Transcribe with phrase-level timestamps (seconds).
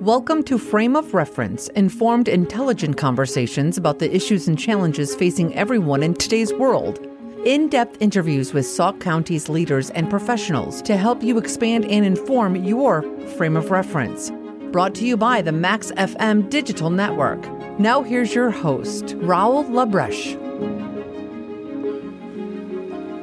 [0.00, 6.02] Welcome to Frame of Reference, informed, intelligent conversations about the issues and challenges facing everyone
[6.02, 7.06] in today's world.
[7.44, 12.56] In depth interviews with Sauk County's leaders and professionals to help you expand and inform
[12.64, 13.02] your
[13.36, 14.32] frame of reference.
[14.72, 17.46] Brought to you by the Max FM Digital Network.
[17.78, 20.49] Now, here's your host, Raul Labreche.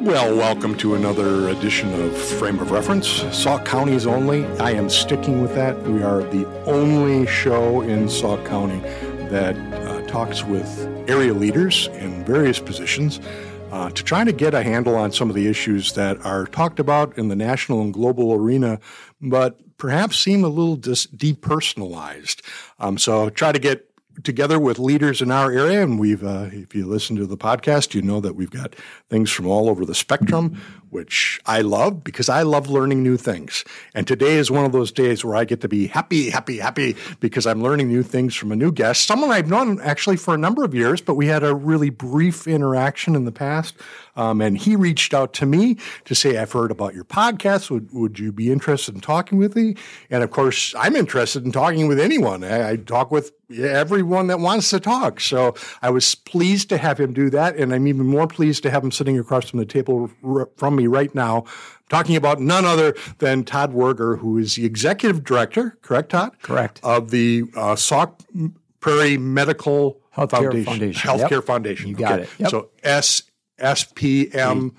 [0.08, 4.46] Well, welcome to another edition of Frame of Reference, Sauk County's only.
[4.57, 5.78] I am sticking with that.
[5.83, 8.80] We are the only show in Sauk County
[9.28, 13.20] that uh, talks with area leaders in various positions
[13.71, 16.80] uh, to try to get a handle on some of the issues that are talked
[16.80, 18.80] about in the national and global arena,
[19.21, 22.42] but perhaps seem a little dis- depersonalized.
[22.80, 23.86] Um, so try to get
[24.24, 27.94] together with leaders in our area, and we've, uh, if you listen to the podcast,
[27.94, 28.75] you know that we've got
[29.10, 33.64] things from all over the spectrum, which I love because I love learning new things.
[33.94, 36.95] And today is one of those days where I get to be happy, happy, happy
[37.19, 40.38] because I'm learning new things from a new guest, someone I've known actually for a
[40.38, 43.75] number of years, but we had a really brief interaction in the past.
[44.17, 47.69] Um, and he reached out to me to say, I've heard about your podcast.
[47.69, 49.75] Would, would you be interested in talking with me?
[50.09, 52.43] And of course, I'm interested in talking with anyone.
[52.43, 55.19] I, I talk with everyone that wants to talk.
[55.21, 57.55] So I was pleased to have him do that.
[57.55, 60.09] And I'm even more pleased to have him sitting across from the table
[60.57, 61.45] from me right now,
[61.89, 66.35] talking about none other than Todd Wuerger, who is the executive director, correct, Todd?
[66.41, 66.79] Correct.
[66.83, 68.19] Of the uh, Sauk
[68.79, 70.65] Prairie Medical Healthcare Foundation.
[70.65, 71.09] Foundation.
[71.09, 71.43] Healthcare Yep.
[71.43, 71.89] Foundation.
[71.89, 72.29] You got it.
[72.39, 72.49] Yep.
[72.49, 73.23] So S
[73.59, 74.72] SPM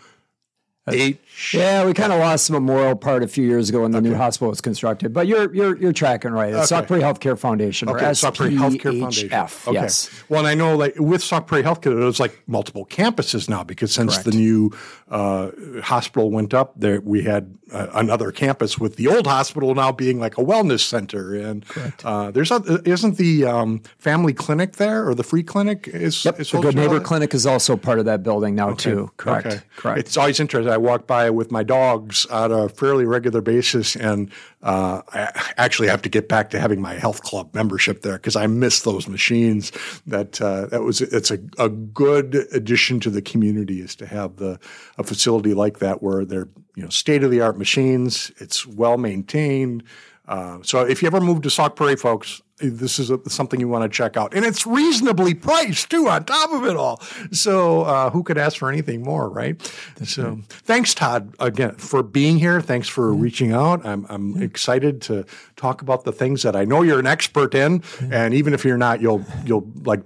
[0.94, 1.54] H.
[1.54, 4.14] Yeah, we kind of lost the memorial part a few years ago when the new
[4.14, 6.52] hospital was constructed, but you're you're you're tracking right.
[6.52, 9.32] It's Sauk Prairie Healthcare Foundation Okay, Sauk Prairie Healthcare Foundation.
[9.32, 9.72] Okay.
[9.72, 10.10] Yes.
[10.28, 13.92] Well, and I know like with Sauk Prairie Healthcare, there's like multiple campuses now because
[13.92, 14.30] since Correct.
[14.30, 14.72] the new
[15.10, 15.50] uh,
[15.82, 20.18] hospital went up, there we had uh, another campus with the old hospital now being
[20.18, 21.34] like a wellness center.
[21.34, 21.64] And
[22.04, 26.40] uh, there's a, isn't the um, family clinic there or the free clinic is, Yep.
[26.40, 26.98] is The Good Neighbor?
[27.00, 29.10] Clinic is also part of that building now too.
[29.18, 29.46] Correct.
[29.46, 29.60] Okay.
[29.76, 29.98] Correct.
[30.00, 30.72] It's always interesting.
[30.72, 34.30] I walk by with my dogs on a fairly regular basis, and
[34.62, 38.36] uh, I actually have to get back to having my health club membership there because
[38.36, 39.72] I miss those machines.
[40.06, 44.36] That uh, that was it's a, a good addition to the community is to have
[44.36, 44.58] the
[44.96, 48.32] a facility like that where they're you know state of the art machines.
[48.38, 49.82] It's well maintained.
[50.26, 53.68] Uh, so if you ever move to Sauk Prairie, folks, this is a, something you
[53.68, 56.08] want to check out, and it's reasonably priced too.
[56.08, 59.60] On top of it all, so uh, who could ask for anything more, right?
[60.04, 62.60] so thanks, Todd, again for being here.
[62.60, 63.84] Thanks for reaching out.
[63.86, 65.24] I'm I'm excited to
[65.56, 68.78] talk about the things that I know you're an expert in, and even if you're
[68.78, 70.02] not, you'll you'll like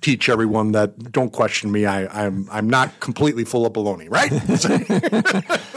[0.00, 1.86] teach everyone that don't question me.
[1.86, 4.32] I, I'm I'm not completely full of baloney, right?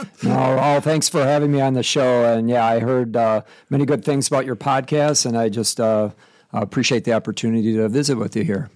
[0.22, 2.24] No, oh, thanks for having me on the show.
[2.24, 6.10] And yeah, I heard uh, many good things about your podcast, and I just uh,
[6.52, 8.70] appreciate the opportunity to visit with you here.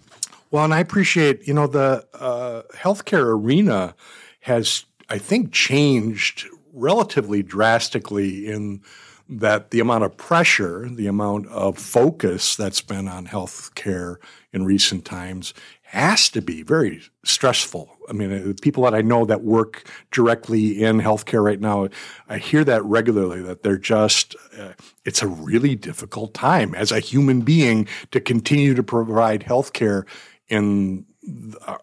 [0.50, 3.94] Well, and I appreciate, you know, the uh, healthcare arena
[4.40, 8.82] has, I think, changed relatively drastically in
[9.28, 14.16] that the amount of pressure, the amount of focus that's been on healthcare
[14.52, 15.54] in recent times
[15.94, 17.90] has to be very stressful.
[18.08, 21.88] I mean, uh, people that I know that work directly in healthcare right now,
[22.28, 24.72] I hear that regularly that they're just, uh,
[25.04, 30.04] it's a really difficult time as a human being to continue to provide healthcare
[30.48, 31.06] in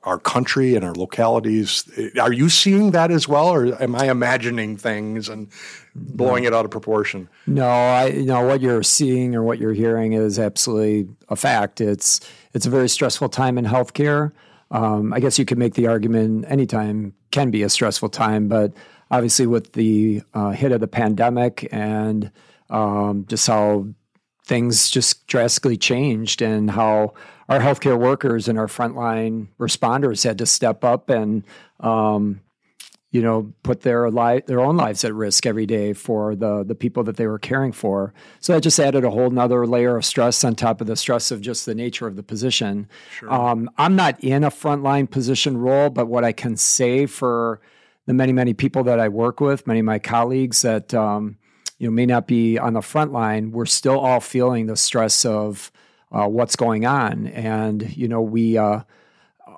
[0.03, 1.89] our country and our localities.
[2.19, 5.49] Are you seeing that as well, or am I imagining things and
[5.95, 7.27] blowing it out of proportion?
[7.47, 11.81] No, I you know what you're seeing or what you're hearing is absolutely a fact.
[11.81, 12.19] It's
[12.53, 14.31] it's a very stressful time in healthcare.
[14.69, 18.73] Um, I guess you could make the argument anytime can be a stressful time, but
[19.09, 22.31] obviously with the uh, hit of the pandemic and
[22.69, 23.87] um, just how
[24.45, 27.13] things just drastically changed and how
[27.51, 31.43] our healthcare workers and our frontline responders had to step up and
[31.81, 32.41] um,
[33.11, 36.75] you know, put their li- their own lives at risk every day for the the
[36.75, 38.13] people that they were caring for.
[38.39, 41.29] So that just added a whole nother layer of stress on top of the stress
[41.29, 42.87] of just the nature of the position.
[43.27, 47.59] Um, I'm not in a frontline position role, but what I can say for
[48.05, 51.37] the many many people that I work with, many of my colleagues that um,
[51.79, 55.25] you know may not be on the front line, we're still all feeling the stress
[55.25, 55.69] of
[56.11, 58.57] uh, what's going on, and you know we.
[58.57, 58.81] Uh,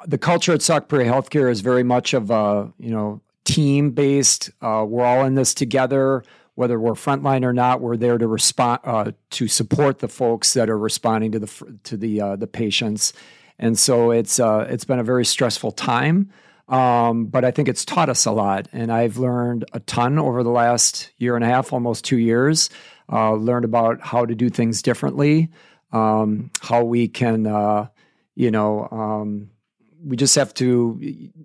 [0.05, 4.51] the culture at Sauk Prairie Healthcare is very much of a you know team based.
[4.61, 6.23] Uh, we're all in this together,
[6.55, 7.81] whether we're frontline or not.
[7.81, 11.97] We're there to respond uh, to support the folks that are responding to the to
[11.97, 13.13] the uh, the patients,
[13.59, 16.29] and so it's uh, it's been a very stressful time.
[16.69, 20.43] Um, but I think it's taught us a lot, and I've learned a ton over
[20.43, 22.69] the last year and a half, almost two years.
[23.11, 25.49] Uh, learned about how to do things differently,
[25.93, 27.87] um, how we can, uh,
[28.35, 29.49] you know, um,
[30.03, 30.99] we just have to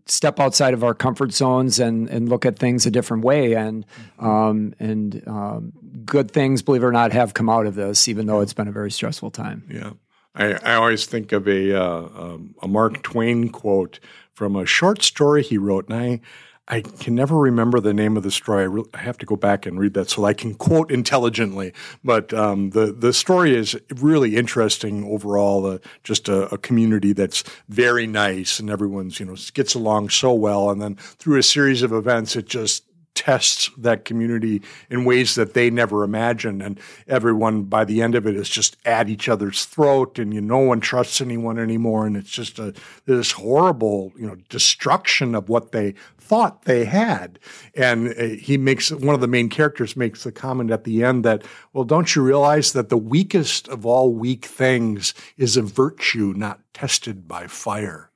[0.06, 3.55] step outside of our comfort zones and and look at things a different way.
[3.55, 3.87] And
[4.19, 5.73] um, and um,
[6.05, 8.67] good things, believe it or not, have come out of this, even though it's been
[8.67, 9.65] a very stressful time.
[9.71, 9.93] Yeah.
[10.35, 14.00] I, I always think of a uh, um, a Mark Twain quote
[14.33, 16.21] from a short story he wrote, and I
[16.70, 18.62] I can never remember the name of the story.
[18.62, 21.73] I, re- I have to go back and read that so I can quote intelligently.
[22.05, 25.65] But um, the the story is really interesting overall.
[25.65, 30.35] Uh, just a, a, community that's very nice, and everyone's you know gets along so
[30.35, 30.70] well.
[30.70, 32.85] And then through a series of events, it just
[33.19, 36.62] tests that community in ways that they never imagined.
[36.62, 36.79] And
[37.09, 40.59] everyone, by the end of it, is just at each other's throat, and you no
[40.59, 42.06] one trusts anyone anymore.
[42.06, 42.73] And it's just a
[43.06, 47.41] this horrible, you know, destruction of what they thought they had.
[47.75, 51.25] And uh, he makes one of the main characters makes the comment at the end
[51.25, 51.43] that,
[51.73, 56.61] well, don't you realize that the weakest of all weak things is a virtue not
[56.73, 58.11] tested by fire?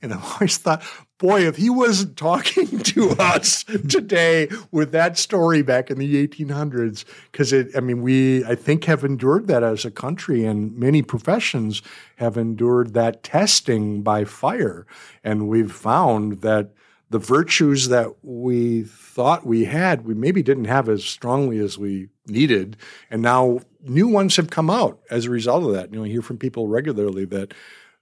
[0.00, 0.84] And I always thought,
[1.18, 7.04] boy, if he wasn't talking to us today with that story back in the 1800s,
[7.30, 11.02] because it, I mean, we, I think, have endured that as a country, and many
[11.02, 11.82] professions
[12.16, 14.86] have endured that testing by fire.
[15.22, 16.70] And we've found that
[17.10, 22.08] the virtues that we thought we had, we maybe didn't have as strongly as we
[22.26, 22.76] needed.
[23.10, 25.90] And now new ones have come out as a result of that.
[25.90, 27.54] You know, I hear from people regularly that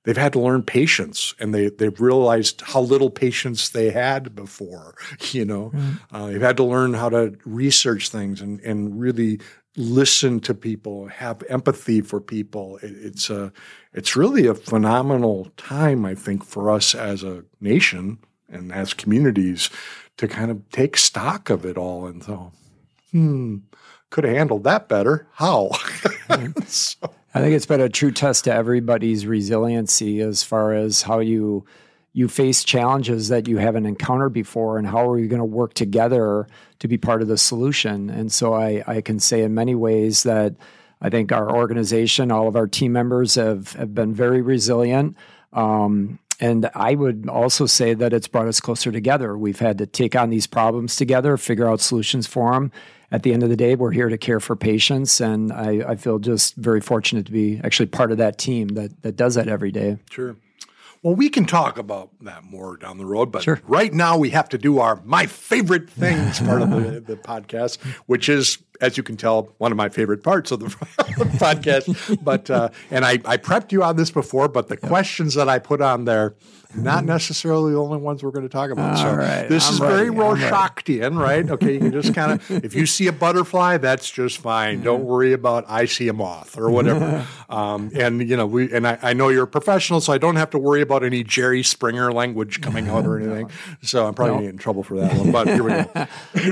[0.07, 4.95] they've had to learn patience and they, they've realized how little patience they had before
[5.33, 6.01] you know mm.
[6.13, 9.39] uh, they've had to learn how to research things and, and really
[9.77, 13.53] listen to people have empathy for people it, it's a
[13.93, 18.19] it's really a phenomenal time i think for us as a nation
[18.49, 19.69] and as communities
[20.17, 22.53] to kind of take stock of it all and so
[23.11, 23.59] hmm
[24.09, 25.71] could have handled that better how
[26.67, 27.11] so.
[27.37, 31.67] I think it's been a true test to everybody's resiliency as far as how you
[32.15, 35.75] you face challenges that you haven't encountered before and how are you going to work
[35.75, 36.47] together
[36.79, 38.09] to be part of the solution.
[38.09, 40.55] And so I, I can say in many ways that
[41.03, 45.15] I think our organization, all of our team members have, have been very resilient.
[45.53, 49.37] Um, and I would also say that it's brought us closer together.
[49.37, 52.73] We've had to take on these problems together, figure out solutions for them,
[53.17, 55.97] at the end of the day, we're here to care for patients, and I, I
[55.97, 59.49] feel just very fortunate to be actually part of that team that that does that
[59.49, 59.97] every day.
[60.11, 60.37] Sure.
[61.03, 63.63] Well, we can talk about that more down the road, but sure.
[63.67, 67.79] right now we have to do our my favorite things part of the, the podcast,
[68.05, 70.67] which is, as you can tell, one of my favorite parts of the
[71.39, 72.23] podcast.
[72.23, 75.59] But uh, and I, I prepped you on this before, but the questions that I
[75.59, 76.35] put on there
[76.75, 78.97] not necessarily the only ones we're going to talk about.
[78.97, 79.49] All so right.
[79.49, 79.95] this I'm is ready.
[79.95, 81.49] very Rorschachtian, right?
[81.49, 84.83] Okay, you can just kind of if you see a butterfly, that's just fine.
[84.83, 87.27] Don't worry about I see a moth or whatever.
[87.49, 90.37] um, and you know, we and I, I, know you're a professional, so I don't
[90.37, 93.51] have to worry about any Jerry Springer language coming out or anything.
[93.83, 94.39] So I'm probably no.
[94.39, 95.33] going to get in trouble for that one.
[95.33, 96.07] But here we go.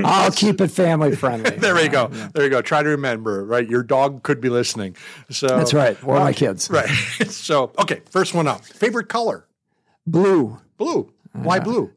[0.05, 1.51] I'll keep it family friendly.
[1.51, 2.11] there we go.
[2.13, 2.29] Yeah.
[2.35, 2.63] There you go.
[2.63, 3.69] Try to remember, right?
[3.69, 4.97] Your dog could be listening.
[5.31, 6.03] So that's right.
[6.05, 6.71] Or my kids.
[6.71, 6.89] Right.
[7.29, 8.65] so okay, first one up.
[8.65, 9.47] Favorite color.
[10.07, 10.59] Blue.
[10.77, 11.13] Blue.
[11.33, 11.91] Why blue?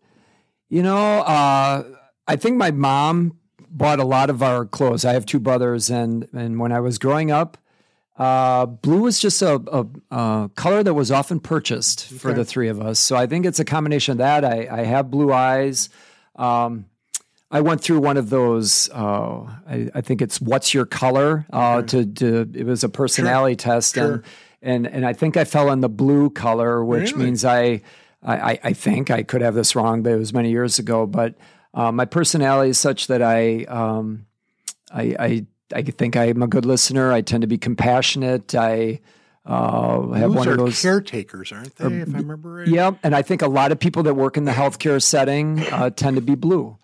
[0.69, 1.83] You know, uh,
[2.27, 3.37] I think my mom
[3.69, 5.05] bought a lot of our clothes.
[5.05, 7.57] I have two brothers, and and when I was growing up,
[8.17, 12.17] uh, blue was just a, a, a, color that was often purchased okay.
[12.17, 12.99] for the three of us.
[12.99, 14.43] So I think it's a combination of that.
[14.43, 15.89] I, I have blue eyes.
[16.35, 16.85] Um,
[17.49, 18.89] I went through one of those.
[18.89, 22.03] Uh, I, I, think it's "What's Your Color?" Uh, okay.
[22.03, 22.05] to,
[22.45, 23.73] to it was a personality sure.
[23.73, 24.13] test, sure.
[24.15, 24.23] and
[24.61, 27.25] and and I think I fell in the blue color, which really?
[27.25, 27.81] means I,
[28.23, 31.05] I I think I could have this wrong, but it was many years ago.
[31.05, 31.35] But
[31.73, 34.25] uh, my personality is such that I um,
[34.91, 37.11] I, I I think I'm a good listener.
[37.11, 38.55] I tend to be compassionate.
[38.55, 39.01] I
[39.45, 41.85] uh, have those one of those caretakers, aren't they?
[41.85, 42.67] if I remember right.
[42.67, 45.89] Yeah, and I think a lot of people that work in the healthcare setting uh,
[45.89, 46.77] tend to be blue.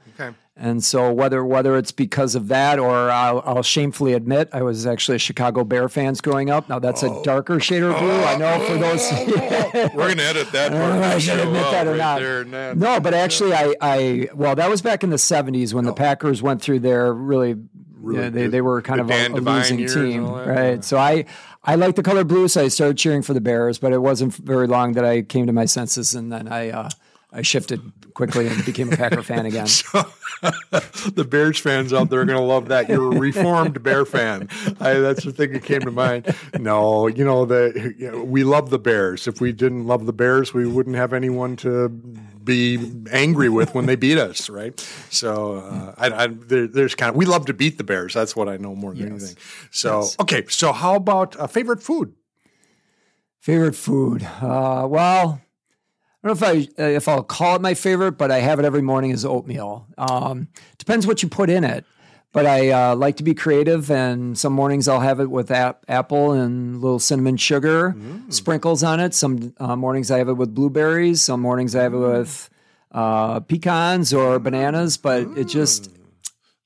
[0.56, 4.86] And so whether whether it's because of that or I'll, I'll, shamefully admit I was
[4.86, 6.70] actually a Chicago Bear fans growing up.
[6.70, 7.22] Now that's oh.
[7.22, 8.12] a darker shade of blue.
[8.12, 8.24] Oh.
[8.24, 9.12] I know for those.
[9.96, 10.72] We're going to edit that.
[10.72, 12.78] Part I should admit that or right not.
[12.78, 15.90] no, but actually I, I well that was back in the '70s when oh.
[15.90, 17.56] the Packers went through their really.
[17.96, 20.84] really yeah, they, they were kind the of a, a losing team, right?
[20.84, 21.26] So I
[21.64, 23.80] I like the color blue, so I started cheering for the Bears.
[23.80, 26.90] But it wasn't very long that I came to my senses, and then I uh,
[27.34, 27.82] I shifted
[28.14, 29.68] quickly and became a Packer fan again.
[29.74, 30.06] So,
[31.12, 32.90] the Bears fans out there are going to love that.
[32.90, 34.50] You're a reformed Bear fan.
[34.80, 36.36] I, that's the thing that came to mind.
[36.60, 39.26] No, you know the you know, we love the Bears.
[39.26, 43.86] If we didn't love the Bears, we wouldn't have anyone to be angry with when
[43.86, 44.78] they beat us, right?
[45.10, 48.14] So uh, I, I, there, there's kind of we love to beat the Bears.
[48.14, 49.10] That's what I know more than yes.
[49.10, 49.38] anything.
[49.72, 50.18] So yes.
[50.20, 52.14] okay, so how about a favorite food?
[53.40, 54.24] Favorite food?
[54.24, 55.42] Uh, well,
[56.24, 58.82] don't know if I if I'll call it my favorite, but I have it every
[58.82, 59.88] morning is oatmeal.
[59.98, 61.86] Um, depends what you put in it.
[62.32, 65.86] But I uh, like to be creative, and some mornings I'll have it with ap-
[65.88, 68.34] apple and little cinnamon sugar mm.
[68.34, 69.14] sprinkles on it.
[69.14, 71.22] Some uh, mornings I have it with blueberries.
[71.22, 72.18] Some mornings I have it mm.
[72.18, 72.50] with
[72.92, 74.98] uh, pecans or bananas.
[74.98, 75.38] But mm.
[75.38, 75.92] it just,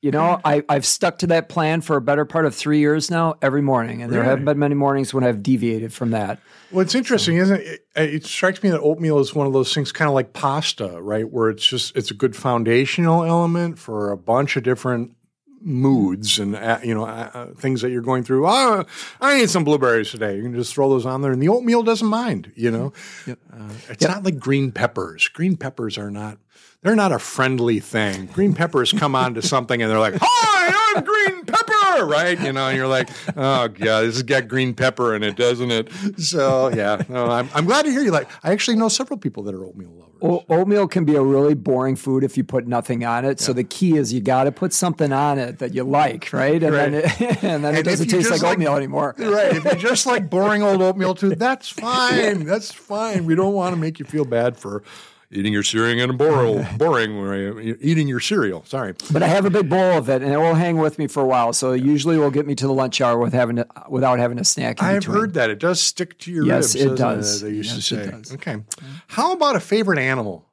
[0.01, 3.10] you know, I, I've stuck to that plan for a better part of three years
[3.10, 4.22] now, every morning, and really?
[4.22, 6.39] there haven't been many mornings when I've deviated from that.
[6.72, 7.86] Well, it's interesting, isn't it?
[7.96, 8.13] it?
[8.13, 11.30] It strikes me that oatmeal is one of those things, kind of like pasta, right?
[11.30, 15.13] Where it's just it's a good foundational element for a bunch of different
[15.62, 18.48] moods and uh, you know uh, uh, things that you're going through.
[18.48, 18.86] Oh,
[19.20, 20.36] I need some blueberries today.
[20.36, 22.51] You can just throw those on there, and the oatmeal doesn't mind.
[22.56, 22.94] You know,
[23.27, 25.27] uh, it's not like green peppers.
[25.27, 26.38] Green peppers are not.
[26.84, 28.28] They're not a friendly thing.
[28.28, 32.40] Green peppers come onto something and they're like, "Hi, I'm green pepper," right?
[32.40, 35.72] You know, and you're like, "Oh god, this has got green pepper in it, doesn't
[35.72, 38.12] it?" So yeah, no, I'm, I'm glad to hear you.
[38.12, 40.04] Like, I actually know several people that are oatmeal lovers.
[40.22, 43.40] O- oatmeal can be a really boring food if you put nothing on it.
[43.42, 43.46] Yeah.
[43.46, 46.62] So the key is you got to put something on it that you like, right?
[46.62, 46.92] And right.
[46.92, 49.16] then it, and then and it doesn't taste like, like oatmeal anymore.
[49.18, 49.56] Right.
[49.56, 52.46] If you just like boring old oatmeal too, that's fine.
[52.46, 53.26] That's fine.
[53.26, 54.84] We don't want to make you feel bad for
[55.32, 56.14] eating your cereal and a
[56.78, 58.64] boring, boring eating your cereal.
[58.66, 61.08] Sorry, but I have a big bowl of it, and it will hang with me
[61.08, 61.54] for a while.
[61.54, 64.46] So usually, will get me to the lunch hour with having to, without having a
[64.46, 64.82] snack.
[64.82, 66.92] I've heard that it does stick to your yes, ribs.
[66.92, 67.42] it does.
[67.42, 68.36] It, they used yes, to say.
[68.36, 68.64] Okay,
[69.08, 70.46] how about a favorite animal?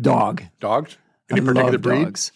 [0.00, 0.44] Dog.
[0.60, 0.96] Dogs.
[1.30, 2.04] Any I particular breed?
[2.04, 2.32] Dogs.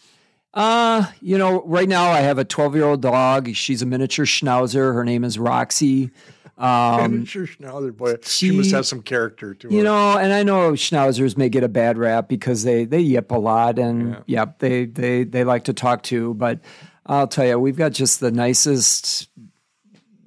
[0.52, 3.54] Uh, you know, right now I have a 12 year old dog.
[3.54, 4.94] She's a miniature schnauzer.
[4.94, 6.10] Her name is Roxy.
[6.56, 9.74] Um, sure, Schnauzer boy, she, she, must have some character to her.
[9.74, 13.32] You know, and I know Schnauzers may get a bad rap because they they yip
[13.32, 14.22] a lot, and yeah.
[14.26, 16.34] yep, they they they like to talk too.
[16.34, 16.60] But
[17.06, 19.28] I'll tell you, we've got just the nicest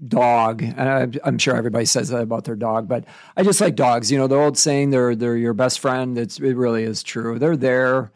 [0.05, 0.81] dog, and
[1.23, 3.05] I, am sure everybody says that about their dog, but
[3.37, 4.11] I just like dogs.
[4.11, 7.39] You know, the old saying, "They're they're your best friend." It's it really is true.
[7.39, 8.11] They're there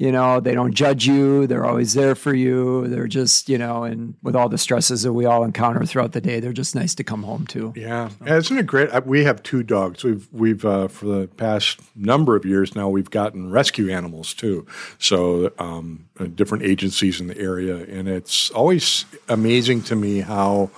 [0.00, 3.84] you know they don't judge you they're always there for you they're just you know
[3.84, 6.94] and with all the stresses that we all encounter throughout the day they're just nice
[6.94, 8.34] to come home to yeah, so.
[8.34, 12.46] isn't it great we have two dogs we've we've uh, for the past number of
[12.46, 14.66] years now we've gotten rescue animals too
[14.98, 20.70] so um, uh, different agencies in the area and it's always amazing to me how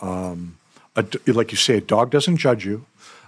[0.00, 0.56] um,
[0.94, 2.86] a, like you say a dog doesn't judge you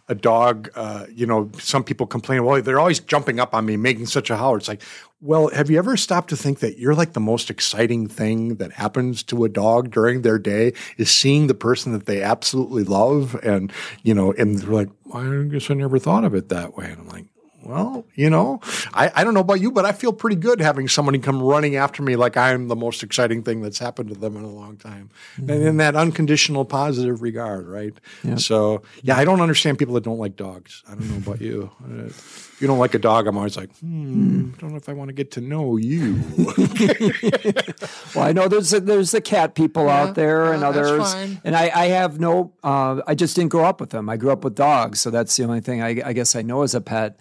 [0.09, 3.77] a dog, uh, you know, some people complain, well, they're always jumping up on me,
[3.77, 4.57] making such a howl.
[4.57, 4.83] It's like,
[5.21, 8.73] well, have you ever stopped to think that you're like the most exciting thing that
[8.73, 13.37] happens to a dog during their day is seeing the person that they absolutely love?
[13.43, 16.77] And, you know, and they're like, well, I guess I never thought of it that
[16.77, 16.87] way.
[16.87, 17.27] And I'm like,
[17.65, 18.61] well, you know,
[18.93, 21.77] I, I don't know about you, but I feel pretty good having somebody come running
[21.77, 24.77] after me like I'm the most exciting thing that's happened to them in a long
[24.77, 25.11] time.
[25.37, 25.51] Mm-hmm.
[25.51, 27.95] And in that unconditional positive regard, right?
[28.25, 28.41] Yep.
[28.41, 30.83] So, yeah, I don't understand people that don't like dogs.
[30.89, 31.71] I don't know about you.
[31.85, 34.89] Uh, if you don't like a dog, I'm always like, hmm, I don't know if
[34.89, 36.21] I want to get to know you.
[38.15, 41.15] well, I know there's a, there's the cat people yeah, out there yeah, and others,
[41.45, 42.53] and I, I have no.
[42.63, 44.09] Uh, I just didn't grow up with them.
[44.09, 46.63] I grew up with dogs, so that's the only thing I, I guess I know
[46.63, 47.19] as a pet.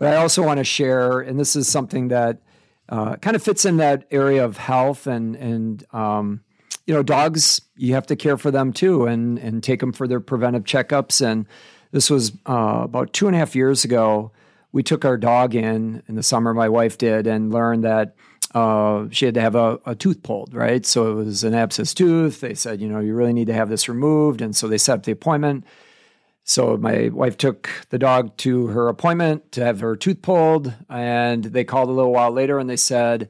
[0.00, 2.40] But I also want to share, and this is something that
[2.88, 6.40] uh, kind of fits in that area of health and and um,
[6.86, 7.60] you know, dogs.
[7.76, 11.20] You have to care for them too, and and take them for their preventive checkups.
[11.20, 11.44] And
[11.92, 14.32] this was uh, about two and a half years ago.
[14.72, 16.54] We took our dog in in the summer.
[16.54, 18.16] My wife did, and learned that
[18.54, 20.86] uh, she had to have a, a, tooth pulled, right?
[20.86, 22.40] So it was an abscess tooth.
[22.40, 24.40] They said, you know, you really need to have this removed.
[24.40, 25.64] And so they set up the appointment.
[26.50, 31.44] So my wife took the dog to her appointment to have her tooth pulled, and
[31.44, 33.28] they called a little while later and they said,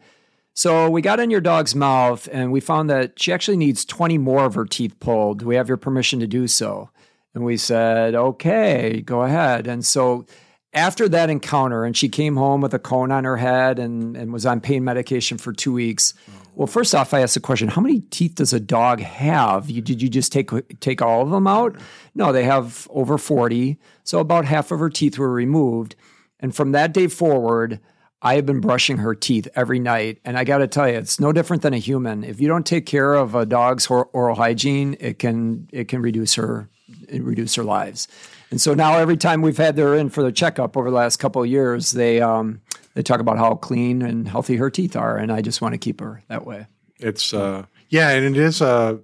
[0.55, 4.17] "So we got in your dog's mouth, and we found that she actually needs 20
[4.17, 5.41] more of her teeth pulled.
[5.41, 6.89] Do we have your permission to do so?"
[7.35, 10.25] And we said, "Okay, go ahead." And so
[10.73, 14.33] after that encounter, and she came home with a cone on her head and, and
[14.33, 16.15] was on pain medication for two weeks.
[16.54, 19.71] Well, first off, I asked the question: How many teeth does a dog have?
[19.71, 21.76] You, did you just take take all of them out?
[22.14, 23.78] No, they have over forty.
[24.04, 25.97] So about half of her teeth were removed,
[26.38, 27.80] and from that day forward,
[28.23, 30.19] I have been brushing her teeth every night.
[30.25, 32.23] And I got to tell you, it's no different than a human.
[32.25, 36.35] If you don't take care of a dog's oral hygiene, it can it can reduce
[36.35, 36.69] her
[37.12, 38.09] reduce her lives.
[38.50, 41.19] And so now every time we've had her in for the checkup over the last
[41.19, 42.61] couple of years, they um,
[42.95, 45.79] they talk about how clean and healthy her teeth are, and I just want to
[45.79, 46.67] keep her that way.
[46.99, 48.99] It's uh, yeah, and it is uh,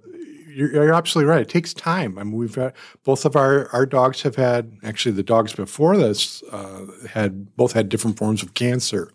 [0.47, 1.41] you're, you're, absolutely right.
[1.41, 2.17] It takes time.
[2.17, 5.97] I mean, we've had both of our our dogs have had actually the dogs before
[5.97, 9.11] this uh, had both had different forms of cancer,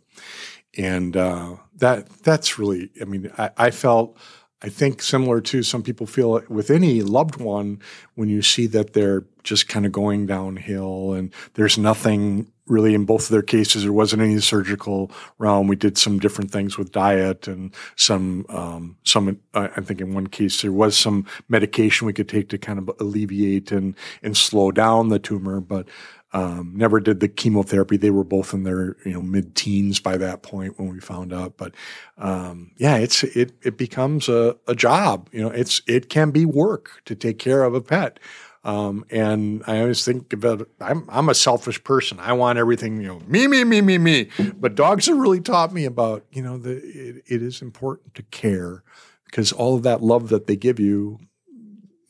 [0.76, 2.90] and uh, that that's really.
[3.00, 4.16] I mean, I, I felt.
[4.64, 7.80] I think similar to some people feel with any loved one
[8.14, 13.04] when you see that they're just kind of going downhill and there's nothing really in
[13.04, 16.92] both of their cases there wasn't any surgical realm we did some different things with
[16.92, 22.06] diet and some um, some uh, i think in one case there was some medication
[22.06, 25.88] we could take to kind of alleviate and and slow down the tumor but
[26.34, 27.96] um, never did the chemotherapy.
[27.96, 31.32] They were both in their you know mid teens by that point when we found
[31.32, 31.56] out.
[31.56, 31.74] But
[32.18, 35.28] um, yeah, it's it it becomes a, a job.
[35.32, 38.18] You know, it's it can be work to take care of a pet.
[38.64, 42.20] Um, and I always think about I'm I'm a selfish person.
[42.20, 44.28] I want everything, you know, me, me, me, me, me.
[44.54, 48.22] But dogs have really taught me about, you know, the it, it is important to
[48.24, 48.84] care
[49.26, 51.18] because all of that love that they give you,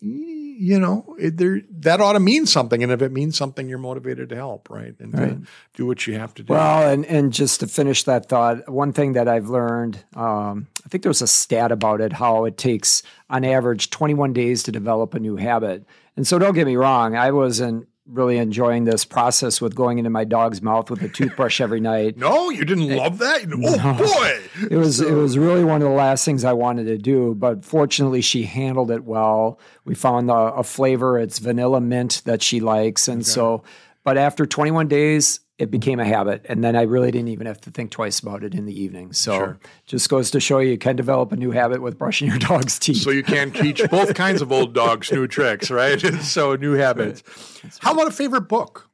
[0.00, 1.38] you know, it,
[1.82, 2.82] that ought to mean something.
[2.82, 4.94] And if it means something, you're motivated to help, right?
[4.98, 5.38] And right.
[5.74, 6.52] do what you have to do.
[6.52, 10.90] Well, and and just to finish that thought, one thing that I've learned, um, I
[10.90, 14.72] think there was a stat about it, how it takes on average 21 days to
[14.72, 15.86] develop a new habit.
[16.16, 20.10] And so don't get me wrong, I wasn't really enjoying this process with going into
[20.10, 22.16] my dog's mouth with a toothbrush every night.
[22.16, 23.42] No, you didn't it, love that?
[23.44, 23.94] Oh no.
[23.94, 24.40] boy.
[24.70, 25.06] It was so.
[25.06, 28.42] it was really one of the last things I wanted to do, but fortunately she
[28.42, 29.60] handled it well.
[29.84, 33.28] We found a, a flavor, it's vanilla mint that she likes and okay.
[33.28, 33.62] so
[34.04, 36.44] but after 21 days it became a habit.
[36.48, 39.12] And then I really didn't even have to think twice about it in the evening.
[39.12, 39.58] So sure.
[39.86, 42.80] just goes to show you, you can develop a new habit with brushing your dog's
[42.80, 42.96] teeth.
[42.96, 46.00] So you can teach both kinds of old dogs new tricks, right?
[46.20, 47.22] so new habits.
[47.62, 47.78] Right.
[47.80, 48.90] How about a favorite book?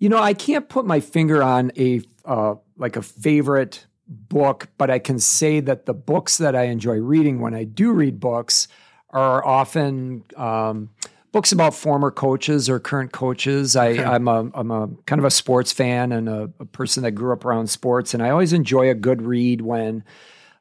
[0.00, 4.90] You know, I can't put my finger on a uh, like a favorite book, but
[4.90, 8.66] I can say that the books that I enjoy reading when I do read books
[9.10, 10.90] are often um,
[11.34, 13.74] books about former coaches or current coaches.
[13.74, 14.04] I, okay.
[14.04, 17.32] I'm a I'm a kind of a sports fan and a, a, person that grew
[17.32, 20.04] up around sports, and I always enjoy a good read when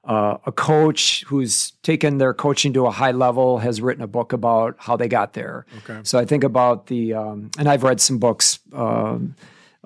[0.04, 4.34] uh, a coach who's taken their coaching to a high level has written a book
[4.34, 5.68] about how they got there.
[5.78, 6.00] Okay.
[6.02, 8.60] So I think about the um, and I've read some books.
[8.74, 9.36] Um,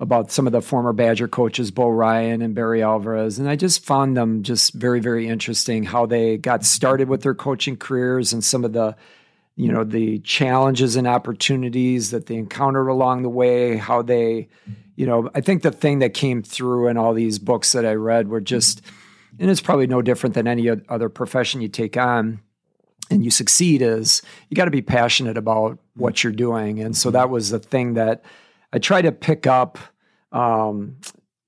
[0.00, 3.40] about some of the former Badger coaches, Bo Ryan and Barry Alvarez.
[3.40, 7.34] And I just found them just very, very interesting how they got started with their
[7.34, 8.94] coaching careers and some of the
[9.58, 14.48] you know the challenges and opportunities that they encountered along the way how they
[14.94, 17.92] you know i think the thing that came through in all these books that i
[17.92, 18.80] read were just
[19.38, 22.40] and it's probably no different than any other profession you take on
[23.10, 26.80] and you succeed is you got to be passionate about what you're doing.
[26.80, 28.22] And so that was the thing that
[28.72, 29.78] i try to pick up
[30.32, 30.96] um,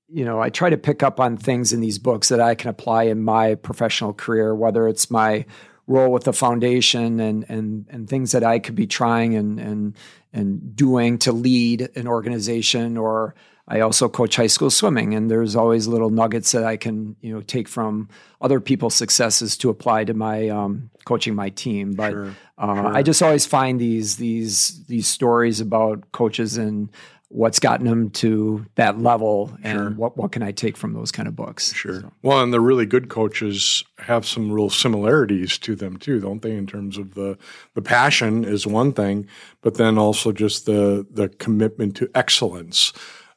[0.09, 2.69] you know i try to pick up on things in these books that i can
[2.69, 5.45] apply in my professional career whether it's my
[5.91, 9.95] role with the foundation and and and things that I could be trying and and
[10.33, 13.35] and doing to lead an organization or
[13.67, 17.33] I also coach high school swimming and there's always little nuggets that I can you
[17.33, 18.09] know take from
[18.41, 22.95] other people's successes to apply to my um, coaching my team but sure, uh, sure.
[22.95, 26.89] I just always find these these these stories about coaches and
[27.31, 29.89] what's gotten them to that level and sure.
[29.91, 31.73] what, what can I take from those kind of books.
[31.73, 32.01] Sure.
[32.01, 32.11] So.
[32.21, 36.51] Well, and the really good coaches have some real similarities to them too, don't they?
[36.51, 37.37] In terms of the,
[37.73, 39.27] the passion is one thing,
[39.61, 42.93] but then also just the, the commitment to excellence.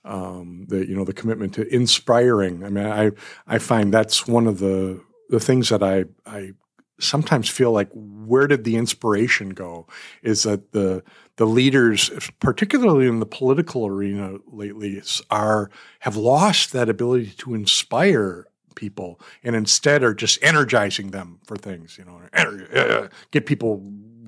[0.07, 2.63] Um, the, you know, the commitment to inspiring.
[2.63, 3.13] I mean, I,
[3.47, 6.53] I find that's one of the, the things that I, I
[7.01, 9.87] sometimes feel like where did the inspiration go
[10.23, 11.03] is that the
[11.37, 15.71] the leaders particularly in the political arena lately are
[16.01, 21.99] have lost that ability to inspire people and instead are just energizing them for things
[21.99, 23.79] you know uh, get people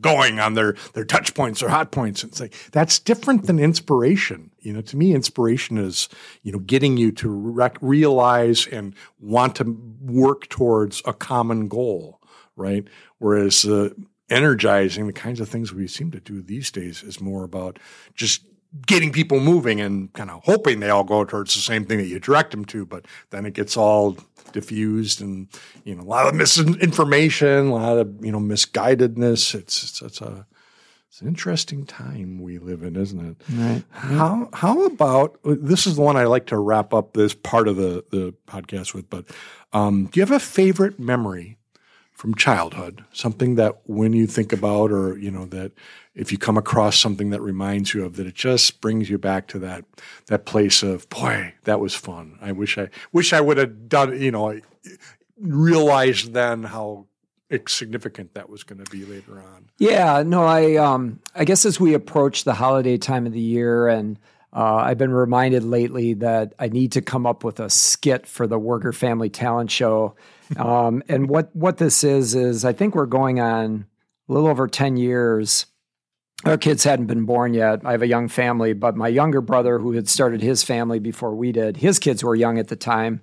[0.00, 4.50] going on their their touch points or hot points and say that's different than inspiration
[4.60, 6.08] you know to me inspiration is
[6.42, 12.20] you know getting you to rec- realize and want to work towards a common goal
[12.56, 12.84] right?
[13.18, 13.90] Whereas uh,
[14.28, 17.78] energizing, the kinds of things we seem to do these days, is more about
[18.14, 18.42] just
[18.86, 22.06] getting people moving and kind of hoping they all go towards the same thing that
[22.06, 22.84] you direct them to.
[22.84, 24.16] But then it gets all
[24.52, 25.48] diffused and
[25.84, 29.54] you know a lot of misinformation, a lot of you know misguidedness.
[29.54, 30.46] It's it's, it's a
[31.08, 33.36] it's an interesting time we live in, isn't it?
[33.50, 33.82] Right.
[33.90, 37.76] How how about this is the one I like to wrap up this part of
[37.76, 39.08] the the podcast with.
[39.08, 39.24] But
[39.72, 41.55] um, do you have a favorite memory
[42.16, 45.72] from childhood, something that when you think about, or you know, that
[46.14, 49.46] if you come across something that reminds you of, that it just brings you back
[49.48, 49.84] to that
[50.26, 52.38] that place of, boy, that was fun.
[52.40, 54.58] I wish I wish I would have done, you know,
[55.38, 57.06] realized then how
[57.68, 59.68] significant that was going to be later on.
[59.78, 63.88] Yeah, no, I um, I guess as we approach the holiday time of the year,
[63.88, 64.18] and
[64.54, 68.46] uh, I've been reminded lately that I need to come up with a skit for
[68.46, 70.16] the Wuerger Family Talent Show.
[70.56, 73.86] Um, and what what this is is I think we're going on
[74.28, 75.66] a little over ten years.
[76.44, 77.80] Our kids hadn't been born yet.
[77.84, 81.34] I have a young family, but my younger brother, who had started his family before
[81.34, 83.22] we did, his kids were young at the time,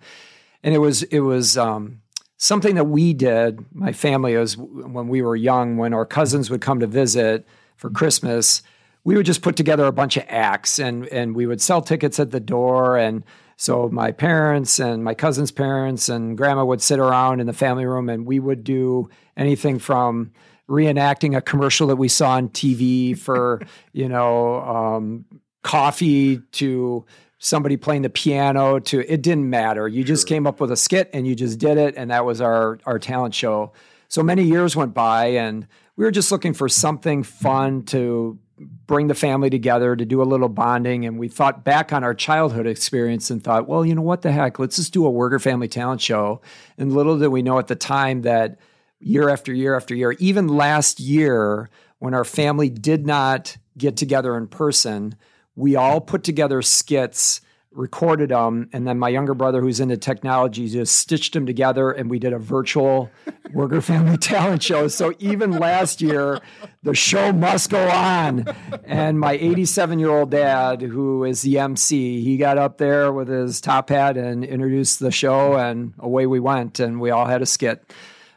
[0.64, 2.02] and it was it was um,
[2.38, 3.64] something that we did.
[3.74, 7.90] My family was when we were young, when our cousins would come to visit for
[7.90, 8.64] Christmas
[9.04, 12.20] we would just put together a bunch of acts and and we would sell tickets
[12.20, 13.24] at the door and
[13.64, 17.86] so my parents and my cousin's parents and grandma would sit around in the family
[17.86, 20.34] room and we would do anything from
[20.68, 23.62] reenacting a commercial that we saw on TV for,
[23.94, 25.24] you know, um,
[25.62, 27.06] coffee to
[27.40, 29.88] somebody playing the piano to it didn't matter.
[29.88, 32.42] You just came up with a skit and you just did it and that was
[32.42, 33.72] our our talent show.
[34.10, 39.08] So many years went by and we were just looking for something fun to bring
[39.08, 41.06] the family together to do a little bonding.
[41.06, 44.32] And we thought back on our childhood experience and thought, well, you know what the
[44.32, 44.60] heck?
[44.60, 46.42] Let's just do a Wuerger Family Talent Show.
[46.78, 48.60] And little did we know at the time that
[49.00, 54.38] year after year after year, even last year, when our family did not get together
[54.38, 55.16] in person,
[55.56, 57.42] we all put together skits
[57.76, 62.10] recorded them, and then my younger brother, who's into technology, just stitched them together, and
[62.10, 63.10] we did a virtual
[63.54, 64.88] Wuerger Family Talent Show.
[64.88, 66.40] So even last year,
[66.84, 68.46] the show must go on.
[68.84, 73.28] And my 87 year old dad, who is the MC, he got up there with
[73.28, 77.42] his top hat and introduced the show, and away we went, and we all had
[77.42, 77.94] a skit.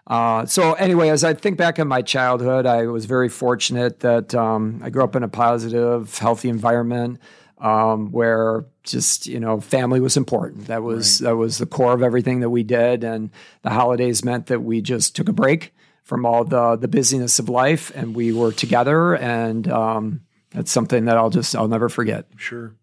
[0.06, 4.34] Uh, so anyway, as I think back on my childhood, I was very fortunate that
[4.34, 7.18] um, I grew up in a positive, healthy environment
[7.58, 10.66] um, where just you know family was important.
[10.66, 11.28] That was right.
[11.28, 13.30] that was the core of everything that we did, and
[13.62, 17.48] the holidays meant that we just took a break from all the the busyness of
[17.48, 20.20] life, and we were together, and um,
[20.50, 22.26] that's something that I'll just I'll never forget.
[22.36, 22.74] Sure,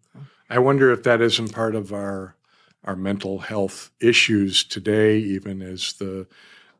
[0.48, 2.36] I wonder if that isn't part of our
[2.84, 6.26] our mental health issues today, even as the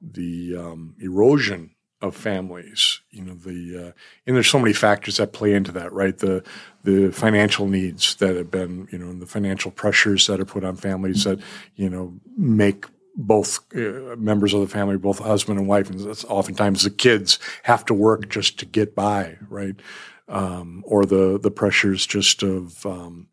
[0.01, 1.74] the um, erosion
[2.05, 3.01] of families.
[3.11, 3.93] You know, the uh,
[4.27, 6.17] and there's so many factors that play into that, right?
[6.17, 6.45] The
[6.83, 10.64] the financial needs that have been, you know, and the financial pressures that are put
[10.64, 11.40] on families that,
[11.77, 12.87] you know, make
[13.17, 17.85] both uh, members of the family, both husband and wife, and oftentimes the kids have
[17.87, 19.77] to work just to get by, right?
[20.29, 23.29] Um, or the the pressures just of um,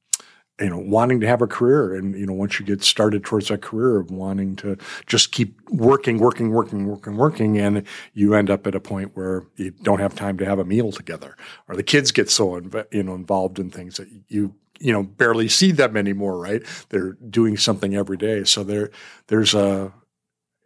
[0.62, 1.95] you know wanting to have a career.
[1.95, 5.60] And you know once you get started towards that career of wanting to just keep
[5.69, 10.00] working working working working working and you end up at a point where you don't
[10.00, 11.36] have time to have a meal together
[11.67, 15.04] or the kids get so inv- you know involved in things that you you know
[15.04, 16.63] barely see them anymore right?
[16.89, 18.43] They're doing something every day.
[18.43, 18.91] So there
[19.28, 19.93] there's a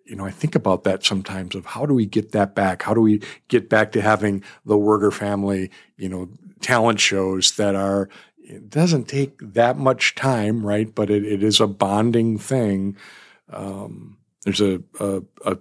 [0.06, 2.84] you know, I think about that sometimes of how do we get that back?
[2.84, 6.30] How do we get back to having the Wuerger family, you know,
[6.62, 8.08] talent shows that are
[8.48, 10.94] it doesn't take that much time, right?
[10.94, 12.96] But it, it is a bonding thing.
[13.50, 15.58] Um, there's a, a, a,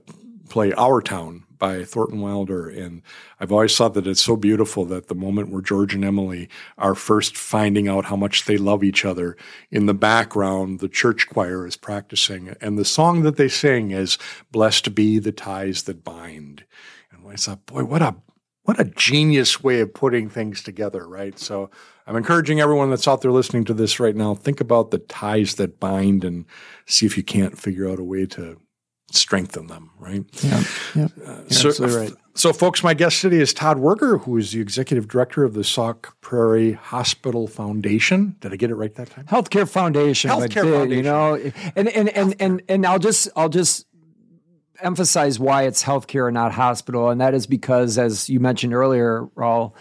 [0.48, 3.00] play, Our Town, by Thornton Wilder, and
[3.40, 6.94] I've always thought that it's so beautiful that the moment where George and Emily are
[6.94, 9.36] first finding out how much they love each other,
[9.70, 14.18] in the background, the church choir is practicing, and the song that they sing is
[14.52, 16.64] "Blessed be the ties that bind."
[17.10, 18.16] And I thought, boy, what a
[18.64, 21.38] what a genius way of putting things together, right?
[21.38, 21.70] So
[22.06, 25.54] I'm encouraging everyone that's out there listening to this right now, think about the ties
[25.54, 26.44] that bind and
[26.86, 28.60] see if you can't figure out a way to
[29.10, 30.24] strengthen them, right?
[30.42, 30.62] Yeah,
[30.94, 31.08] yeah.
[31.24, 32.12] Uh, so, absolutely right.
[32.34, 35.64] So, folks, my guest today is Todd Wuerger, who is the executive director of the
[35.64, 38.36] Sauk Prairie Hospital Foundation.
[38.40, 39.24] Did I get it right that time?
[39.26, 40.30] Healthcare Foundation.
[40.30, 40.90] Healthcare Foundation.
[40.90, 41.34] You know,
[41.76, 43.86] and and and and and I'll just I'll just
[44.80, 49.28] emphasize why it's healthcare and not hospital, and that is because, as you mentioned earlier,
[49.36, 49.72] Raul,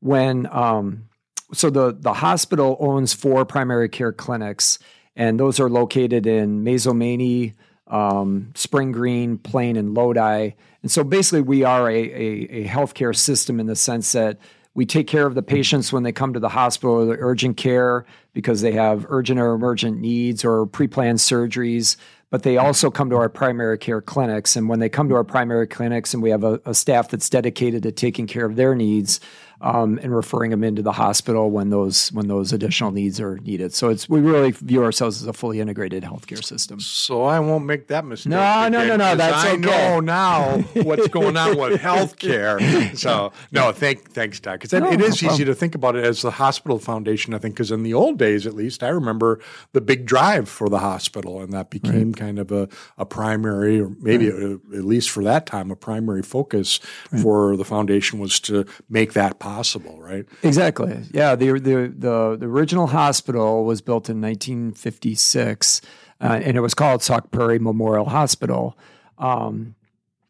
[0.00, 1.08] when um,
[1.52, 4.78] so the the hospital owns four primary care clinics,
[5.16, 7.54] and those are located in Mazomanie,
[7.86, 10.50] um, Spring Green, Plain, and Lodi.
[10.82, 14.38] And so basically, we are a, a, a healthcare system in the sense that
[14.74, 17.56] we take care of the patients when they come to the hospital or the urgent
[17.56, 21.96] care because they have urgent or emergent needs or pre-planned surgeries
[22.34, 24.56] but they also come to our primary care clinics.
[24.56, 27.30] And when they come to our primary clinics and we have a, a staff that's
[27.30, 29.20] dedicated to taking care of their needs,
[29.60, 33.74] um, and referring them into the hospital when those when those additional needs are needed.
[33.74, 36.80] So it's we really view ourselves as a fully integrated healthcare system.
[36.80, 38.30] So I won't make that mistake.
[38.30, 39.16] No, no, no, no.
[39.16, 39.60] That's I okay.
[39.60, 42.60] know now what's going on with healthcare.
[42.94, 44.60] So no, thank thanks, Doc.
[44.60, 47.34] Because No, it is no easy to think about it as the hospital foundation.
[47.34, 49.40] I think because in the old days, at least, I remember
[49.72, 53.90] the big drive for the hospital, and that became kind of a, a primary, or
[54.00, 56.78] maybe a, at least for that time, a primary focus
[57.20, 60.00] for the foundation was to make that possible.
[60.00, 60.24] Right.
[60.42, 61.02] Exactly.
[61.12, 61.36] Yeah.
[61.36, 65.80] The the the, the original hospital was built in 1956,
[66.20, 68.78] uh, and it was called Sauk Prairie Memorial Hospital.
[69.18, 69.74] Um,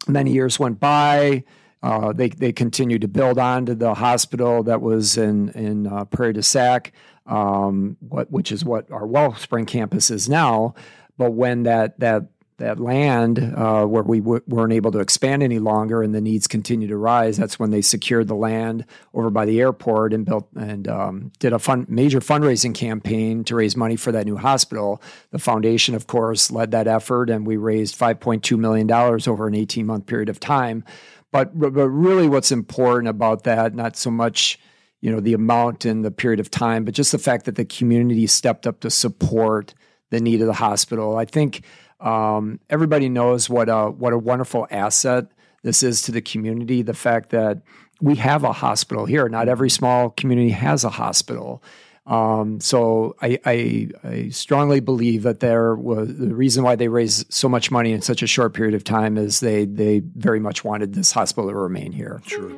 [0.08, 1.44] many years went by.
[1.82, 6.32] Uh, they they continued to build onto the hospital that was in in uh, Prairie
[6.32, 6.92] du Sac,
[7.26, 10.74] um, what which is what our Wellspring campus is now.
[11.16, 12.26] But when that that
[12.58, 16.46] that land uh, where we w- weren't able to expand any longer and the needs
[16.46, 20.48] continue to rise, that's when they secured the land over by the airport and built
[20.54, 25.02] and um, did a fun, major fundraising campaign to raise money for that new hospital.
[25.30, 29.54] The foundation, of course, led that effort, and we raised 5.2 million dollars over an
[29.54, 30.84] 18 month period of time.
[31.32, 34.60] But but really, what's important about that, not so much
[35.00, 37.64] you know the amount and the period of time, but just the fact that the
[37.64, 39.74] community stepped up to support
[40.10, 41.16] the need of the hospital.
[41.16, 41.62] I think
[42.04, 45.26] um, everybody knows what a what a wonderful asset
[45.62, 46.82] this is to the community.
[46.82, 47.62] The fact that
[48.00, 49.28] we have a hospital here.
[49.28, 51.62] Not every small community has a hospital.
[52.06, 57.32] Um, so I, I, I strongly believe that there was the reason why they raised
[57.32, 60.64] so much money in such a short period of time is they they very much
[60.64, 62.20] wanted this hospital to remain here.
[62.26, 62.52] Sure,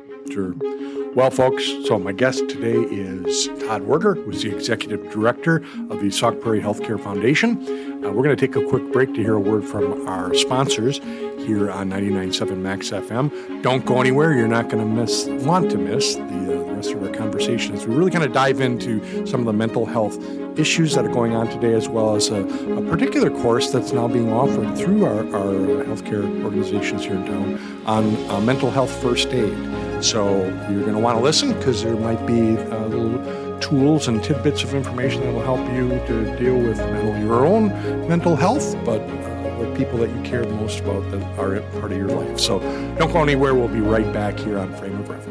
[1.15, 6.11] Well, folks, so my guest today is Todd Wuerger, who's the executive director of the
[6.11, 7.57] Sauk Prairie Healthcare Foundation.
[8.05, 10.99] Uh, we're going to take a quick break to hear a word from our sponsors
[11.39, 13.63] here on 99.7 Max FM.
[13.63, 14.33] Don't go anywhere.
[14.33, 17.73] You're not going to miss, want to miss the, uh, the rest of our conversation
[17.73, 20.19] as we really kind of dive into some of the mental health
[20.59, 24.07] issues that are going on today, as well as a, a particular course that's now
[24.07, 29.29] being offered through our, our healthcare organizations here in town on uh, mental health first
[29.29, 29.86] aid.
[30.01, 34.23] So you're going to want to listen because there might be uh, little tools and
[34.23, 37.69] tidbits of information that will help you to deal with not only your own
[38.07, 41.97] mental health, but uh, the people that you care most about that are part of
[41.97, 42.39] your life.
[42.39, 42.59] So
[42.97, 43.55] don't go anywhere.
[43.55, 45.26] We'll be right back here on Frame of Reference.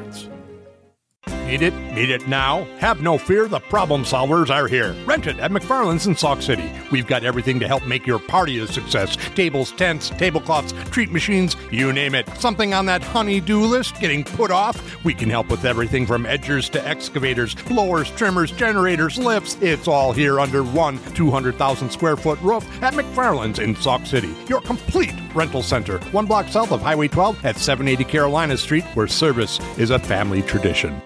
[1.47, 1.75] Need it?
[1.93, 2.65] Need it now?
[2.79, 4.97] Have no fear, the problem solvers are here.
[5.05, 6.69] Rent it at McFarland's in Sauk City.
[6.91, 11.57] We've got everything to help make your party a success tables, tents, tablecloths, treat machines,
[11.71, 12.29] you name it.
[12.41, 15.05] Something on that honey-do list getting put off?
[15.05, 19.57] We can help with everything from edgers to excavators, blowers, trimmers, generators, lifts.
[19.61, 24.35] It's all here under one 200,000 square foot roof at McFarland's in Sauk City.
[24.49, 29.07] Your complete rental center, one block south of Highway 12 at 780 Carolina Street, where
[29.07, 31.01] service is a family tradition.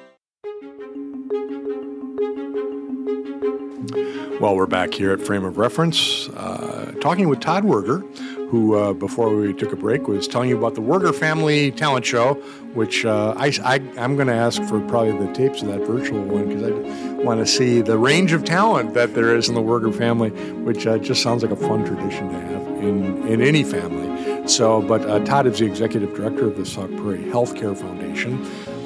[4.40, 8.00] Well, we're back here at Frame of Reference, uh, talking with Todd Wuerger,
[8.48, 12.06] who, uh, before we took a break, was telling you about the Wuerger Family Talent
[12.06, 12.36] Show,
[12.72, 16.48] which uh, I, am going to ask for probably the tapes of that virtual one
[16.48, 19.94] because I want to see the range of talent that there is in the Wuerger
[19.94, 20.30] family,
[20.62, 24.48] which uh, just sounds like a fun tradition to have in, in any family.
[24.48, 28.42] So, but uh, Todd is the executive director of the Sauk Prairie Healthcare Foundation.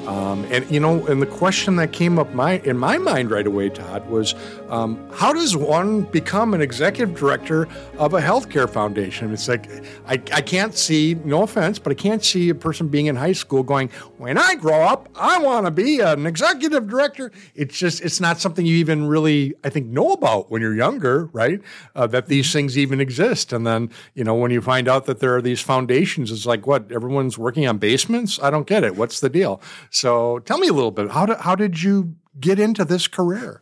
[0.07, 3.47] Um, and you know, and the question that came up my in my mind right
[3.47, 4.35] away, Todd, was
[4.69, 9.33] um, how does one become an executive director of a healthcare foundation?
[9.33, 9.67] It's like
[10.05, 13.31] I, I can't see, no offense, but I can't see a person being in high
[13.31, 17.31] school going, when I grow up, I want to be an executive director.
[17.55, 21.25] It's just it's not something you even really I think know about when you're younger,
[21.33, 21.61] right?
[21.95, 25.19] Uh, that these things even exist, and then you know when you find out that
[25.19, 28.39] there are these foundations, it's like what everyone's working on basements.
[28.39, 28.95] I don't get it.
[28.95, 29.61] What's the deal?
[29.95, 31.09] So tell me a little bit.
[31.11, 33.61] How did, how did you get into this career?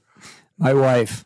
[0.57, 1.25] My wife.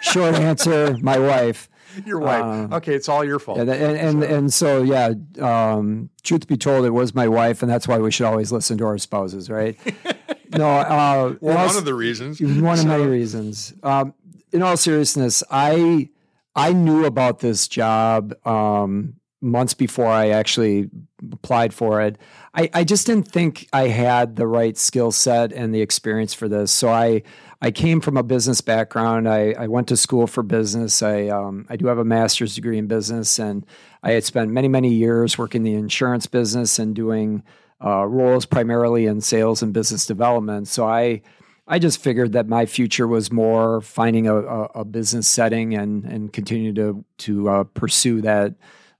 [0.00, 1.68] Short answer, my wife.
[2.04, 2.72] Your wife.
[2.72, 3.58] okay, it's all your fault.
[3.58, 4.28] And and and, so.
[4.28, 5.12] and so yeah.
[5.40, 8.76] Um, truth be told, it was my wife, and that's why we should always listen
[8.78, 9.78] to our spouses, right?
[10.56, 12.40] no, uh, well, one of the reasons.
[12.40, 12.82] One so.
[12.82, 13.74] of many reasons.
[13.84, 14.12] Um,
[14.50, 16.10] in all seriousness, I
[16.56, 20.90] I knew about this job um, months before I actually
[21.32, 22.18] applied for it.
[22.54, 26.48] I, I just didn't think I had the right skill set and the experience for
[26.48, 26.72] this.
[26.72, 27.22] So I
[27.62, 29.28] I came from a business background.
[29.28, 31.02] I, I went to school for business.
[31.02, 33.64] I um, I do have a master's degree in business, and
[34.02, 37.42] I had spent many many years working the insurance business and doing
[37.84, 40.68] uh, roles primarily in sales and business development.
[40.68, 41.22] So I
[41.66, 46.04] I just figured that my future was more finding a, a, a business setting and
[46.04, 48.54] and continue to to uh, pursue that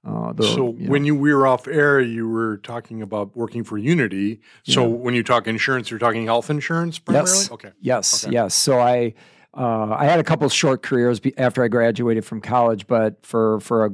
[0.07, 0.91] Uh, the, so you know.
[0.91, 4.41] when you were off air, you were talking about working for Unity.
[4.63, 4.95] So yeah.
[4.95, 7.31] when you talk insurance, you're talking health insurance primarily.
[7.33, 7.51] Yes.
[7.51, 7.71] Okay.
[7.81, 8.25] Yes.
[8.25, 8.33] Okay.
[8.33, 8.55] Yes.
[8.55, 9.15] So I.
[9.59, 13.59] Uh, I had a couple short careers be- after I graduated from college, but for
[13.61, 13.91] for a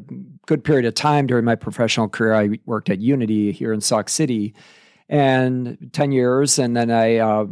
[0.46, 4.09] good period of time during my professional career, I worked at Unity here in Sauk
[4.09, 4.55] City,
[5.09, 7.46] and ten years, and then I uh,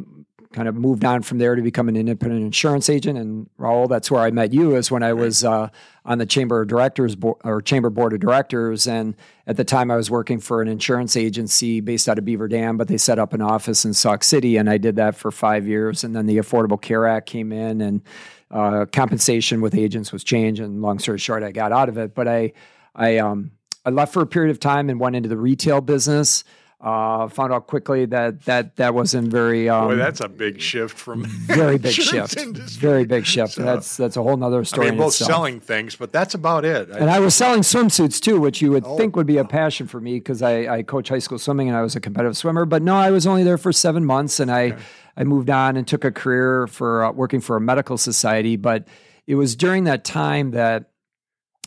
[0.53, 3.17] kind of moved on from there to become an independent insurance agent.
[3.17, 5.69] And Raul, that's where I met you, is when I was uh,
[6.05, 8.89] on the chamber of directors bo- or chamber board of directors.
[8.89, 9.15] And
[9.47, 12.77] at the time, I was working for an insurance agency based out of Beaver Dam,
[12.77, 15.69] but they set up an office in Sauk City, and I did that for five
[15.69, 16.03] years.
[16.03, 18.03] And then the Affordable Care Act came in, and
[18.51, 20.61] uh, compensation with agents was changed.
[20.61, 22.13] And long story short, I got out of it.
[22.13, 22.55] But I,
[22.97, 23.53] I, um,
[23.85, 26.43] I left for a period of time and went into the retail business.
[26.81, 29.69] Uh, found out quickly that that that wasn't very.
[29.69, 32.39] Um, Boy, that's a big shift from very big shift.
[32.39, 32.81] Industry.
[32.81, 33.53] Very big shift.
[33.53, 34.87] So, that's that's a whole nother story.
[34.87, 36.89] I mean, both selling things, but that's about it.
[36.89, 39.45] And I, I was selling swimsuits too, which you would oh, think would be a
[39.45, 42.39] passion for me because I, I coach high school swimming and I was a competitive
[42.39, 42.65] swimmer.
[42.65, 44.83] But no, I was only there for seven months, and I okay.
[45.19, 48.57] I moved on and took a career for uh, working for a medical society.
[48.57, 48.89] But
[49.27, 50.90] it was during that time that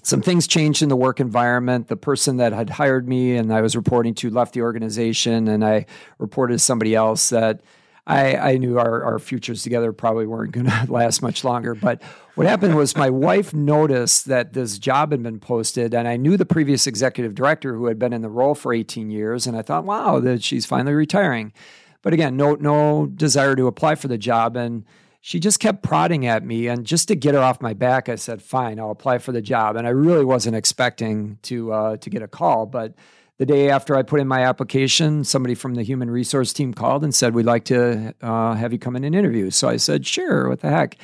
[0.03, 1.87] some things changed in the work environment.
[1.87, 5.65] The person that had hired me and I was reporting to left the organization, and
[5.65, 5.85] I
[6.19, 7.61] reported to somebody else that
[8.05, 11.73] I, I knew our, our futures together probably weren't going to last much longer.
[11.73, 12.01] But
[12.35, 16.35] what happened was my wife noticed that this job had been posted, and I knew
[16.35, 19.61] the previous executive director who had been in the role for 18 years, and I
[19.61, 21.53] thought, wow, that she's finally retiring.
[22.01, 24.83] But again, no no desire to apply for the job, and
[25.25, 26.67] she just kept prodding at me.
[26.67, 29.41] And just to get her off my back, I said, fine, I'll apply for the
[29.41, 29.77] job.
[29.77, 32.65] And I really wasn't expecting to, uh, to get a call.
[32.65, 32.93] But
[33.37, 37.05] the day after I put in my application, somebody from the human resource team called
[37.05, 39.49] and said, We'd like to uh, have you come in and interview.
[39.49, 40.97] So I said, Sure, what the heck.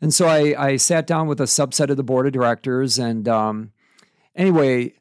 [0.00, 3.00] And so I, I sat down with a subset of the board of directors.
[3.00, 3.72] And um,
[4.36, 4.92] anyway,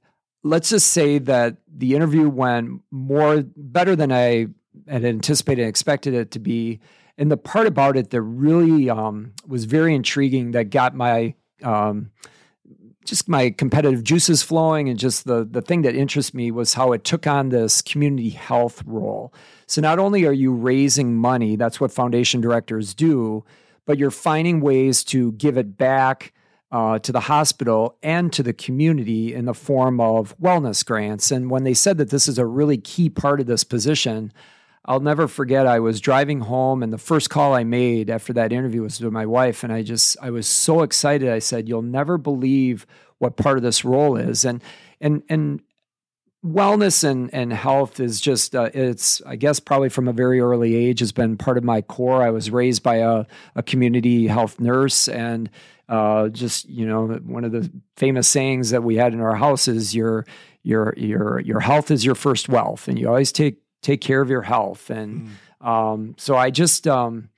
[0.41, 4.47] let's just say that the interview went more better than I
[4.87, 6.79] had anticipated and expected it to be
[7.17, 12.11] and the part about it that really um, was very intriguing that got my um,
[13.05, 16.91] just my competitive juices flowing and just the the thing that interests me was how
[16.93, 19.33] it took on this community health role.
[19.67, 23.43] So not only are you raising money, that's what foundation directors do,
[23.85, 26.33] but you're finding ways to give it back
[26.71, 31.29] uh, to the hospital and to the community in the form of wellness grants.
[31.31, 34.33] And when they said that this is a really key part of this position,
[34.85, 35.65] I'll never forget.
[35.65, 39.09] I was driving home, and the first call I made after that interview was to
[39.11, 41.29] my wife, and I just I was so excited.
[41.29, 42.85] I said, "You'll never believe
[43.19, 44.61] what part of this role is," and
[44.99, 45.61] and and
[46.45, 50.75] wellness and and health is just uh, it's I guess probably from a very early
[50.75, 52.21] age has been part of my core.
[52.21, 55.49] I was raised by a a community health nurse, and
[55.87, 59.69] uh, just you know one of the famous sayings that we had in our house
[59.69, 60.25] is your
[60.63, 64.29] your your your health is your first wealth, and you always take take care of
[64.29, 64.89] your health.
[64.89, 65.29] And
[65.61, 65.67] mm.
[65.67, 67.29] um, so I just, um,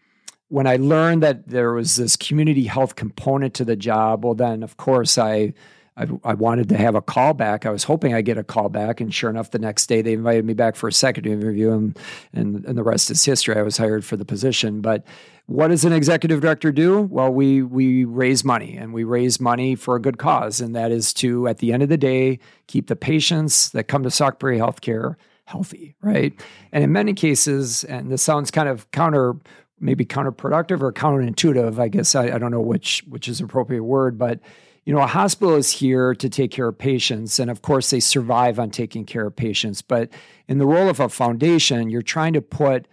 [0.48, 4.64] when I learned that there was this community health component to the job, well, then
[4.64, 5.54] of course I,
[5.98, 7.66] I, I wanted to have a call back.
[7.66, 10.14] I was hoping I get a call back, and sure enough, the next day they
[10.14, 11.98] invited me back for a second interview, and
[12.34, 13.56] and, and the rest is history.
[13.56, 14.82] I was hired for the position.
[14.82, 15.06] But
[15.46, 17.04] what does an executive director do?
[17.04, 20.92] Well, we we raise money, and we raise money for a good cause, and that
[20.92, 24.58] is to, at the end of the day, keep the patients that come to Prairie
[24.58, 26.34] Healthcare healthy, right?
[26.72, 29.36] And in many cases, and this sounds kind of counter,
[29.80, 31.80] maybe counterproductive or counterintuitive.
[31.80, 34.40] I guess I, I don't know which which is appropriate word, but
[34.86, 38.00] you know, a hospital is here to take care of patients, and of course, they
[38.00, 39.82] survive on taking care of patients.
[39.82, 40.10] But
[40.48, 42.88] in the role of a foundation, you're trying to put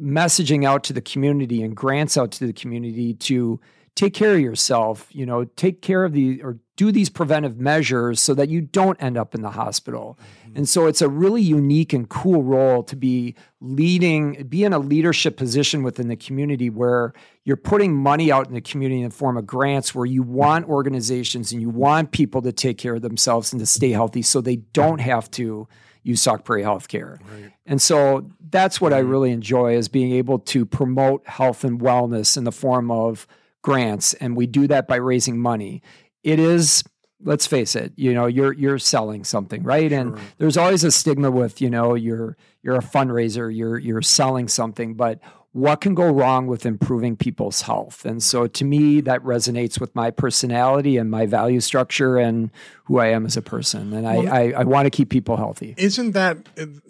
[0.00, 3.60] messaging out to the community and grants out to the community to
[3.96, 8.20] take care of yourself, you know, take care of the or do these preventive measures
[8.20, 10.18] so that you don't end up in the hospital.
[10.20, 10.56] Mm-hmm.
[10.58, 14.78] And so it's a really unique and cool role to be leading, be in a
[14.78, 19.14] leadership position within the community where you're putting money out in the community in the
[19.14, 23.02] form of grants where you want organizations and you want people to take care of
[23.02, 25.66] themselves and to stay healthy so they don't have to
[26.02, 27.18] use Sauk Prairie Healthcare.
[27.32, 27.52] Right.
[27.64, 29.10] And so that's what I mm-hmm.
[29.10, 33.26] really enjoy is being able to promote health and wellness in the form of
[33.62, 35.82] grants and we do that by raising money
[36.22, 36.84] it is
[37.22, 39.98] let's face it you know you're you're selling something right sure.
[39.98, 44.48] and there's always a stigma with you know you're you're a fundraiser you're you're selling
[44.48, 45.20] something but
[45.56, 48.04] what can go wrong with improving people's health?
[48.04, 52.50] And so to me, that resonates with my personality and my value structure and
[52.84, 53.94] who I am as a person.
[53.94, 55.74] And well, I, I, I want to keep people healthy.
[55.78, 56.36] Isn't that,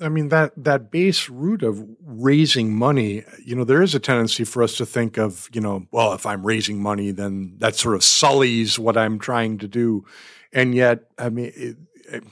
[0.01, 4.43] I mean, that, that base root of raising money, you know, there is a tendency
[4.43, 7.95] for us to think of, you know, well, if I'm raising money, then that sort
[7.95, 10.05] of sullies what I'm trying to do.
[10.53, 12.25] And yet, I mean, it,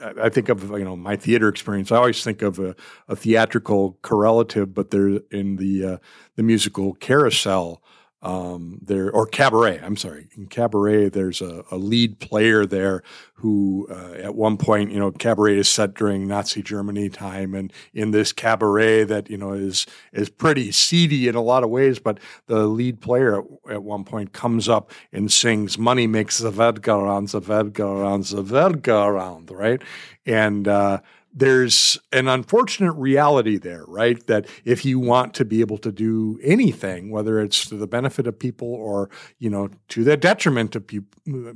[0.00, 1.92] I think of you know my theater experience.
[1.92, 2.74] I always think of a,
[3.08, 5.96] a theatrical correlative, but they're in the uh,
[6.36, 7.82] the musical Carousel
[8.22, 9.80] um, there or cabaret.
[9.82, 13.02] I'm sorry, in cabaret, there's a, a lead player there
[13.34, 17.72] who, uh, at one point, you know, cabaret is set during Nazi Germany time, and
[17.94, 21.98] in this cabaret that you know is is pretty seedy in a lot of ways,
[21.98, 26.50] but the lead player at, at one point comes up and sings "Money makes the
[26.50, 29.82] Welt go round, the Welt go round, the Welt go round," right,
[30.26, 31.00] and uh,
[31.32, 34.24] there's an unfortunate reality there, right?
[34.26, 38.26] That if you want to be able to do anything, whether it's to the benefit
[38.26, 41.00] of people or you know to the detriment of pe-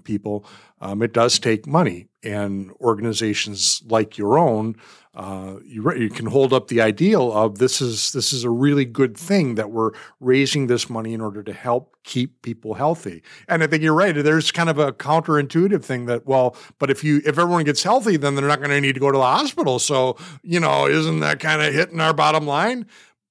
[0.04, 0.46] people,
[0.80, 2.06] um, it does take money.
[2.24, 4.76] And organizations like your own
[5.14, 8.84] uh, you, you can hold up the ideal of this is this is a really
[8.84, 13.22] good thing that we're raising this money in order to help keep people healthy.
[13.46, 14.12] And I think you're right.
[14.12, 18.16] There's kind of a counterintuitive thing that well, but if you if everyone gets healthy,
[18.16, 19.78] then they're not going to need to go to the hospital.
[19.78, 22.86] So you know, isn't that kind of hitting our bottom line?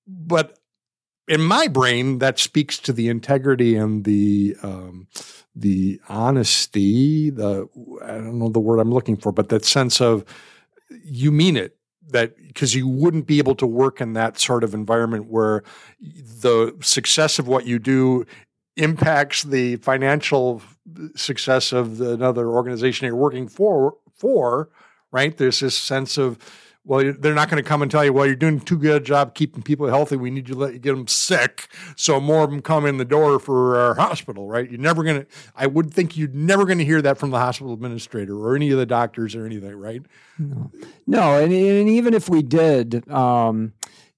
[0.08, 0.58] But
[1.28, 5.08] in my brain, that speaks to the integrity and the um,
[5.56, 7.30] the honesty.
[7.30, 7.68] The
[8.04, 10.26] I don't know the word I'm looking for, but that sense of
[11.04, 11.78] you mean it
[12.10, 15.64] that because you wouldn't be able to work in that sort of environment where
[16.00, 18.26] the success of what you do
[18.76, 20.62] impacts the financial
[21.16, 24.70] success of the, another organization you're working for for
[25.12, 26.38] right there's this sense of
[26.86, 29.06] well, they're not going to come and tell you, well, you're doing too good a
[29.06, 30.18] job keeping people healthy.
[30.18, 31.70] We need to let you get them sick.
[31.96, 34.70] So more of them come in the door for our hospital, right?
[34.70, 37.40] You're never going to, I would think you're never going to hear that from the
[37.40, 40.02] hospital administrator or any of the doctors or anything, right?
[40.38, 40.72] No,
[41.08, 41.40] no.
[41.40, 43.72] And, and even if we did, um,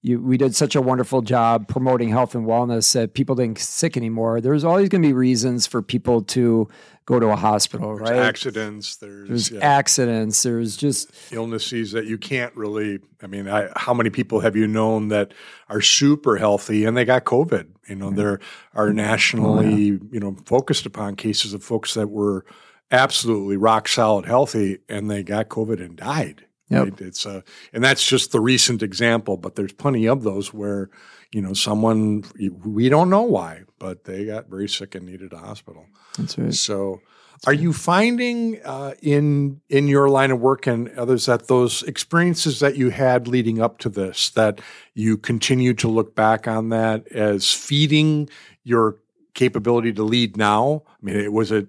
[0.06, 3.64] you, we did such a wonderful job promoting health and wellness that people didn't get
[3.64, 4.40] sick anymore.
[4.40, 6.68] There's always going to be reasons for people to
[7.06, 8.18] go to a hospital, there's right?
[8.18, 8.96] Accidents.
[8.96, 9.60] There's, there's yeah.
[9.60, 10.44] accidents.
[10.44, 13.00] There's just illnesses that you can't really.
[13.20, 15.34] I mean, I, how many people have you known that
[15.68, 17.66] are super healthy and they got COVID?
[17.88, 18.38] You know, there
[18.74, 19.98] are nationally, oh, yeah.
[20.12, 22.44] you know, focused upon cases of folks that were
[22.92, 26.45] absolutely rock solid healthy and they got COVID and died.
[26.68, 26.84] Yep.
[26.84, 27.00] Right?
[27.00, 27.40] It's a, uh,
[27.72, 30.90] and that's just the recent example, but there's plenty of those where,
[31.32, 32.24] you know, someone
[32.64, 35.86] we don't know why, but they got very sick and needed a hospital.
[36.18, 36.54] That's right.
[36.54, 37.00] So,
[37.46, 42.60] are you finding uh, in in your line of work and others that those experiences
[42.60, 44.60] that you had leading up to this that
[44.94, 48.28] you continue to look back on that as feeding
[48.64, 48.96] your
[49.34, 50.82] capability to lead now?
[50.88, 51.68] I mean, it was it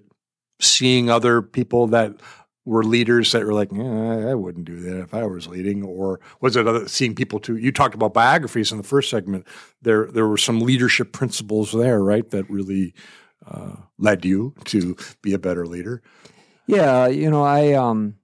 [0.60, 2.14] seeing other people that
[2.68, 6.54] were leaders that were like, I wouldn't do that if I was leading, or was
[6.54, 7.56] it other, seeing people too?
[7.56, 9.46] You talked about biographies in the first segment.
[9.80, 12.92] There, there were some leadership principles there, right, that really
[13.46, 16.02] uh, led you to be a better leader?
[16.66, 18.16] Yeah, you know, I um,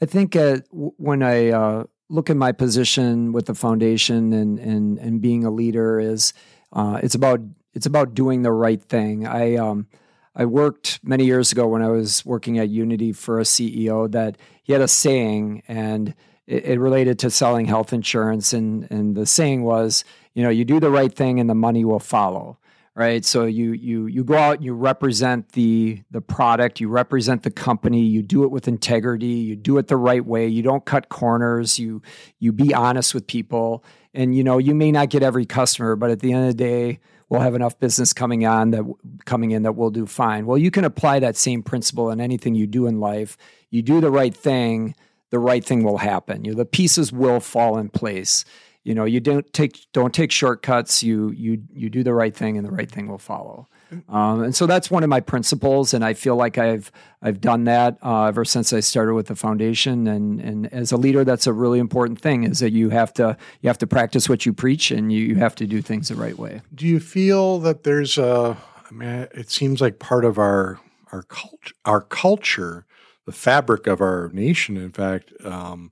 [0.00, 4.98] I think uh, when I uh, look at my position with the foundation and and
[4.98, 6.32] and being a leader is
[6.72, 7.40] uh, it's about
[7.74, 9.26] it's about doing the right thing.
[9.26, 9.86] I um,
[10.34, 14.38] I worked many years ago when I was working at Unity for a CEO that
[14.62, 16.14] he had a saying and
[16.46, 18.52] it, it related to selling health insurance.
[18.52, 20.04] And and the saying was
[20.34, 22.58] you know you do the right thing and the money will follow
[22.94, 23.24] right?
[23.24, 28.02] So you you you go out you represent the the product you represent the company
[28.02, 31.78] you do it with integrity you do it the right way you don't cut corners
[31.78, 32.02] you
[32.38, 33.84] you be honest with people.
[34.14, 36.64] And you know you may not get every customer but at the end of the
[36.64, 37.00] day
[37.32, 38.84] we'll have enough business coming on that
[39.24, 40.44] coming in that we'll do fine.
[40.44, 43.38] Well you can apply that same principle in anything you do in life.
[43.70, 44.94] You do the right thing
[45.30, 46.44] the right thing will happen.
[46.44, 48.44] You know the pieces will fall in place.
[48.84, 51.02] You know you don't take don't take shortcuts.
[51.02, 53.66] You you you do the right thing and the right thing will follow
[54.08, 56.90] um, and so that's one of my principles and i feel like i've
[57.22, 60.06] i've done that uh, ever since i started with the foundation.
[60.06, 63.36] And and as a leader that's a really important thing is that you have to
[63.60, 66.14] you have to practice what you preach and you, you have to do things the
[66.14, 66.62] right way.
[66.74, 68.56] Do you feel that there's a
[68.90, 70.80] i mean it seems like part of our
[71.12, 72.86] our culture our culture
[73.26, 75.90] the fabric of our nation in fact um,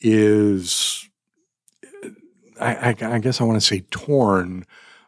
[0.00, 1.08] is
[2.60, 4.64] I, I, I guess I want to say torn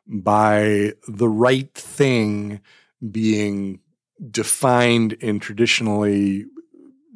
[0.07, 2.61] by the right thing
[3.11, 3.81] being
[4.31, 6.47] defined in traditionally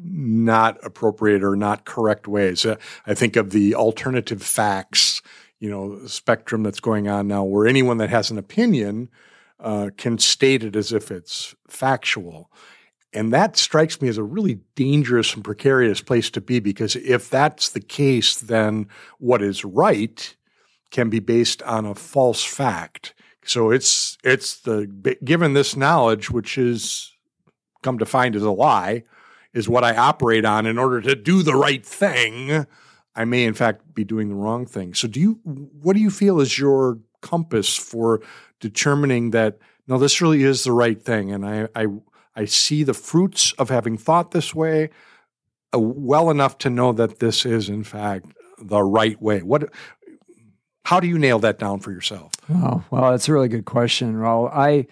[0.03, 2.64] not appropriate or not correct ways.
[2.64, 2.76] Uh,
[3.07, 5.22] I think of the alternative facts,
[5.59, 9.09] you know, spectrum that's going on now, where anyone that has an opinion
[9.61, 12.51] uh, can state it as if it's factual.
[13.12, 17.30] And that strikes me as a really dangerous and precarious place to be because if
[17.30, 18.86] that's the case, then
[19.18, 20.36] what is right
[20.91, 23.14] can be based on a false fact.
[23.45, 24.86] So it's it's the
[25.24, 27.12] given this knowledge, which is
[27.82, 29.05] come to find is a lie,
[29.55, 32.66] is what I operate on in order to do the right thing,
[33.14, 34.95] I may in fact be doing the wrong thing.
[34.95, 38.20] So do you what do you feel is your compass for
[38.61, 41.86] determining that no, this really is the right thing and I I,
[42.36, 44.91] I see the fruits of having thought this way
[45.74, 48.26] uh, well enough to know that this is in fact
[48.61, 49.43] the right way.
[49.43, 49.72] What
[50.89, 52.32] how do you nail that down for yourself?
[52.49, 54.51] Oh, well, that's a really good question, Raul.
[54.51, 54.86] I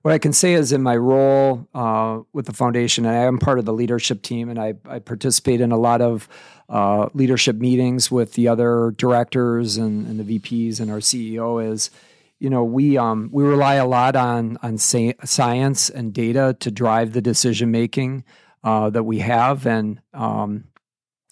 [0.00, 3.36] what I can say is in my role uh, with the foundation, and I am
[3.36, 6.26] part of the leadership team, and I, I participate in a lot of
[6.70, 11.62] uh, leadership meetings with the other directors and, and, the VPs and our CEO.
[11.70, 11.90] Is
[12.38, 17.12] you know we um, we rely a lot on on science and data to drive
[17.12, 18.24] the decision making
[18.64, 20.64] uh, that we have, and um,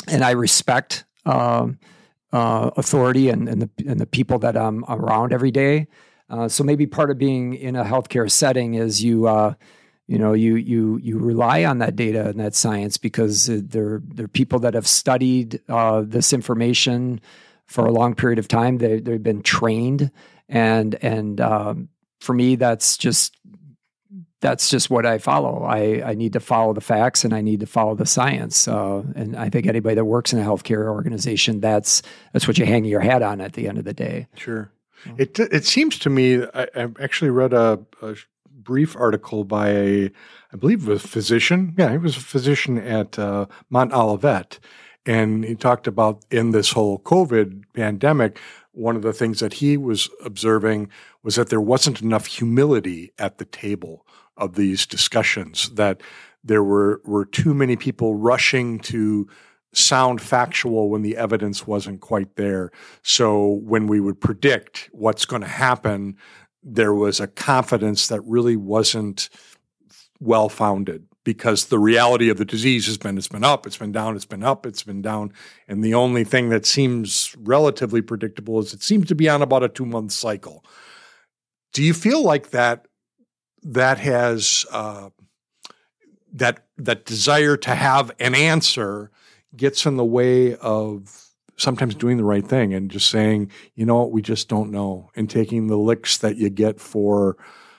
[0.06, 1.04] and I respect.
[1.24, 1.78] Um,
[2.32, 5.88] uh, authority and, and the and the people that I'm around every day.
[6.28, 9.54] Uh, so maybe part of being in a healthcare setting is you uh,
[10.06, 14.28] you know you you you rely on that data and that science because they're they're
[14.28, 17.20] people that have studied uh, this information
[17.66, 18.78] for a long period of time.
[18.78, 20.10] They they've been trained
[20.48, 21.88] and and um,
[22.20, 23.36] for me that's just
[24.40, 25.64] that's just what I follow.
[25.64, 28.66] I, I need to follow the facts and I need to follow the science.
[28.66, 32.64] Uh, and I think anybody that works in a healthcare organization, that's that's what you
[32.64, 34.26] hang your hat on at the end of the day.
[34.36, 34.72] Sure.
[35.16, 38.16] It it seems to me I, I actually read a, a,
[38.62, 40.10] brief article by a
[40.52, 41.74] I believe a physician.
[41.78, 44.58] Yeah, he was a physician at uh, Mont Olivet,
[45.06, 48.38] and he talked about in this whole COVID pandemic.
[48.72, 50.90] One of the things that he was observing
[51.22, 54.04] was that there wasn't enough humility at the table
[54.36, 55.70] of these discussions.
[55.70, 56.02] That
[56.42, 59.28] there were were too many people rushing to
[59.72, 62.70] sound factual when the evidence wasn't quite there.
[63.02, 66.16] So when we would predict what's going to happen,
[66.62, 69.28] there was a confidence that really wasn't
[70.18, 73.92] well founded because the reality of the disease has been it's been up, it's been
[73.92, 75.32] down, it's been up, it's been down.
[75.68, 79.62] And the only thing that seems relatively predictable is it seems to be on about
[79.62, 80.64] a two month cycle.
[81.72, 82.86] Do you feel like that
[83.62, 85.10] that has uh,
[86.32, 89.10] that that desire to have an answer
[89.56, 94.06] gets in the way of sometimes doing the right thing and just saying, you know
[94.06, 97.36] we just don't know, and taking the licks that you get for,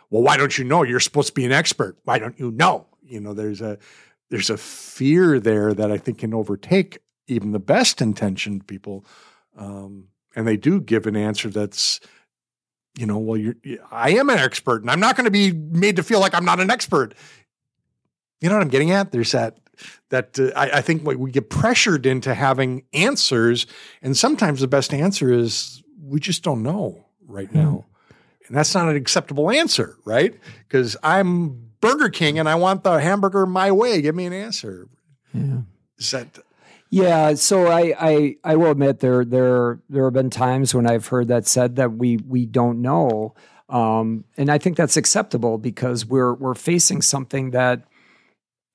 [0.10, 0.84] well, why don't you know?
[0.84, 1.98] You're supposed to be an expert.
[2.04, 2.88] Why don't you know?
[3.04, 3.78] You know, there's a
[4.30, 9.06] there's a fear there that I think can overtake even the best intentioned people,
[9.58, 12.00] um, and they do give an answer that's,
[12.98, 13.56] you know, well, you're
[13.92, 16.46] I am an expert, and I'm not going to be made to feel like I'm
[16.46, 17.14] not an expert.
[18.42, 19.12] You know what I'm getting at?
[19.12, 19.58] There's that
[20.10, 23.66] that uh, I, I, think we get pressured into having answers,
[24.02, 27.86] and sometimes the best answer is we just don't know right now,
[28.48, 30.38] and that's not an acceptable answer, right?
[30.68, 34.02] Because I'm Burger King and I want the hamburger my way.
[34.02, 34.88] Give me an answer.
[35.34, 35.62] Yeah.
[35.98, 36.40] Is that?
[36.94, 41.08] Yeah, so I, I I will admit there there there have been times when I've
[41.08, 43.34] heard that said that we we don't know,
[43.70, 47.84] um, and I think that's acceptable because we're we're facing something that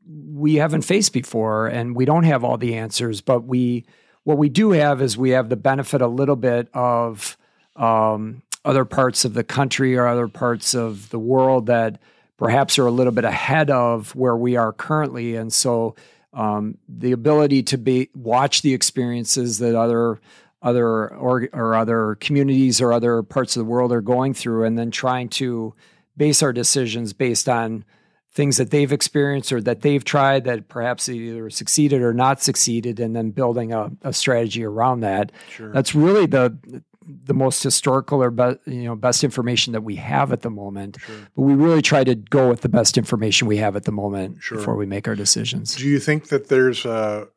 [0.09, 3.85] we haven't faced before and we don't have all the answers but we
[4.25, 7.37] what we do have is we have the benefit a little bit of
[7.77, 12.01] um, other parts of the country or other parts of the world that
[12.37, 15.95] perhaps are a little bit ahead of where we are currently and so
[16.37, 20.21] um, the ability to be watch the experiences that other
[20.63, 24.79] other or, or other communities or other parts of the world are going through and
[24.79, 25.75] then trying to
[26.17, 27.85] base our decisions based on
[28.33, 33.01] things that they've experienced or that they've tried that perhaps either succeeded or not succeeded
[33.01, 35.73] and then building a, a strategy around that sure.
[35.73, 40.33] that's really the the most historical or be, you know best information that we have
[40.33, 41.17] at the moment sure.
[41.35, 44.39] but we really try to go with the best information we have at the moment
[44.41, 44.59] sure.
[44.59, 47.29] before we make our decisions do you think that there's a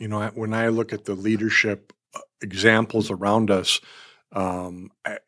[0.00, 3.80] you know when i look at the leadership uh, examples around us
[4.32, 5.18] um, I,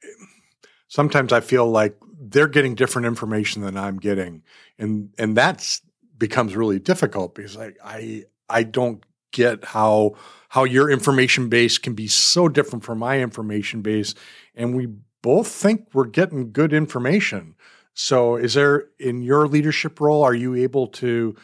[0.89, 4.43] sometimes i feel like they're getting different information than i'm getting
[4.79, 5.83] and and that's
[6.19, 9.03] becomes really difficult because I I I don't
[9.33, 10.15] get how
[10.51, 14.15] how your information base can be so different from my information base,
[14.55, 14.89] and we
[15.23, 17.55] both think we're getting good information.
[17.93, 21.37] So, is there in your leadership role, are you able to,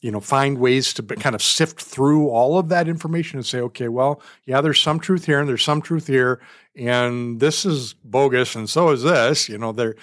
[0.00, 3.60] you know, find ways to kind of sift through all of that information and say,
[3.60, 6.40] okay, well, yeah, there's some truth here and there's some truth here,
[6.74, 9.48] and this is bogus, and so is this.
[9.48, 9.94] You know, there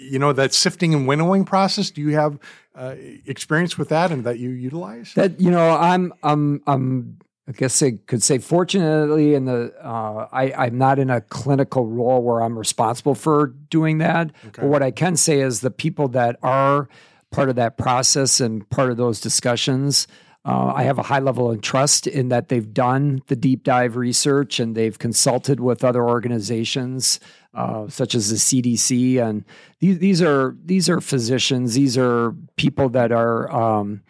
[0.00, 2.38] you know that sifting and winnowing process do you have
[2.74, 2.94] uh,
[3.26, 7.18] experience with that and that you utilize that you know i'm i'm i'm
[7.50, 11.84] I guess I could say, fortunately, in the uh, I, I'm not in a clinical
[11.84, 14.30] role where I'm responsible for doing that.
[14.46, 14.62] Okay.
[14.62, 16.88] But what I can say is the people that are
[17.32, 20.06] part of that process and part of those discussions.
[20.44, 23.96] Uh, I have a high level of trust in that they've done the deep dive
[23.96, 27.20] research and they've consulted with other organizations
[27.52, 29.22] uh, such as the CDC.
[29.22, 29.44] And
[29.80, 31.74] these, these are these are physicians.
[31.74, 34.02] These are people that are um,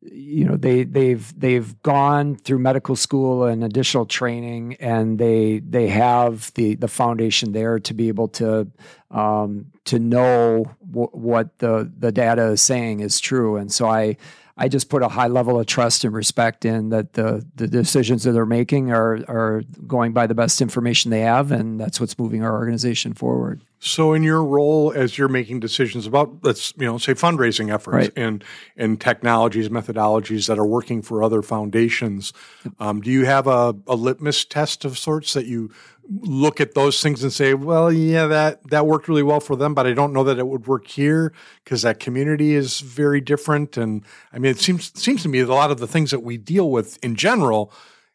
[0.00, 5.88] you know they they've they've gone through medical school and additional training and they they
[5.88, 8.68] have the the foundation there to be able to
[9.10, 14.16] um, to know w- what the the data is saying is true and so I
[14.58, 18.24] I just put a high level of trust and respect in that the the decisions
[18.24, 22.18] that they're making are are going by the best information they have, and that's what's
[22.18, 23.62] moving our organization forward.
[23.80, 27.94] So, in your role as you're making decisions about, let's you know, say fundraising efforts
[27.94, 28.12] right.
[28.16, 28.42] and
[28.76, 32.32] and technologies, methodologies that are working for other foundations,
[32.80, 35.70] um, do you have a, a litmus test of sorts that you
[36.08, 39.74] look at those things and say, well, yeah, that that worked really well for them,
[39.74, 41.32] but I don't know that it would work here
[41.64, 43.76] because that community is very different.
[43.76, 46.20] And I mean, it seems seems to me that a lot of the things that
[46.20, 47.72] we deal with in general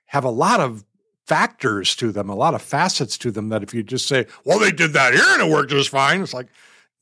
[0.07, 0.83] have a lot of
[1.27, 3.49] factors to them, a lot of facets to them.
[3.49, 6.21] That if you just say, well, they did that here and it worked just fine,
[6.21, 6.47] it's like,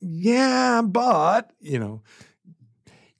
[0.00, 2.02] yeah, but you know.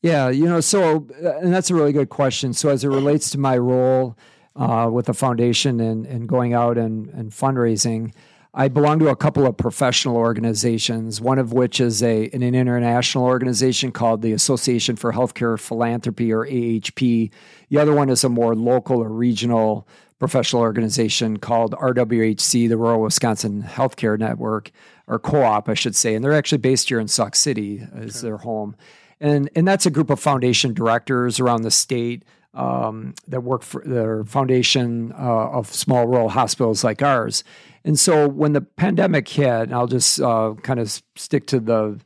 [0.03, 2.55] Yeah, you know, so uh, and that's a really good question.
[2.55, 4.19] So as it relates to my role
[4.57, 8.13] uh, with the foundation and, and going out and, and fundraising.
[8.55, 13.25] I belong to a couple of professional organizations, one of which is a an international
[13.25, 17.31] organization called the Association for Healthcare Philanthropy or AHP.
[17.71, 19.89] The other one is a more local or regional
[20.19, 24.71] professional organization called RWHC, the Rural Wisconsin Healthcare Network,
[25.09, 26.15] or co-op, I should say.
[26.15, 28.29] And they're actually based here in Sauk City as okay.
[28.29, 28.77] their home.
[29.19, 32.23] And and that's a group of foundation directors around the state
[32.55, 37.45] um, that work for the foundation uh, of small rural hospitals like ours.
[37.85, 41.99] And so when the pandemic hit, and I'll just uh, kind of stick to the,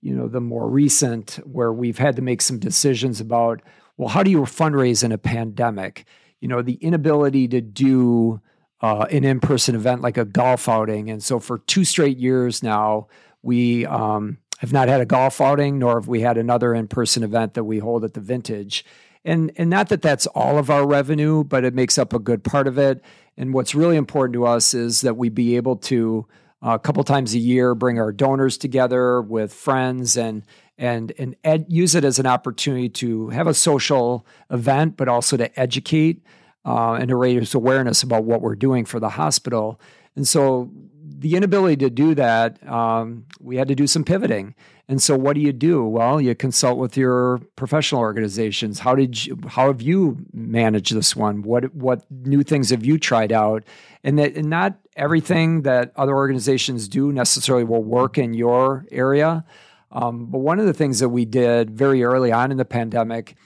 [0.00, 3.62] you know, the more recent where we've had to make some decisions about,
[3.96, 6.04] well, how do you fundraise in a pandemic?
[6.40, 8.40] You know, the inability to do
[8.80, 13.06] uh, an in-person event like a golf outing, and so for two straight years now,
[13.40, 17.54] we um, have not had a golf outing, nor have we had another in-person event
[17.54, 18.84] that we hold at the Vintage
[19.24, 22.44] and and not that that's all of our revenue, but it makes up a good
[22.44, 23.02] part of it.
[23.36, 26.26] And what's really important to us is that we be able to
[26.64, 30.44] uh, a couple times a year bring our donors together with friends and
[30.78, 35.36] and and ed- use it as an opportunity to have a social event, but also
[35.36, 36.22] to educate
[36.64, 39.80] uh, and to raise awareness about what we're doing for the hospital.
[40.16, 40.70] And so
[41.06, 44.54] the inability to do that, um, we had to do some pivoting.
[44.86, 45.84] And so, what do you do?
[45.84, 48.80] Well, you consult with your professional organizations.
[48.80, 51.42] How did you, how have you managed this one?
[51.42, 53.64] What what new things have you tried out?
[54.02, 59.44] And that and not everything that other organizations do necessarily will work in your area.
[59.90, 63.36] Um, but one of the things that we did very early on in the pandemic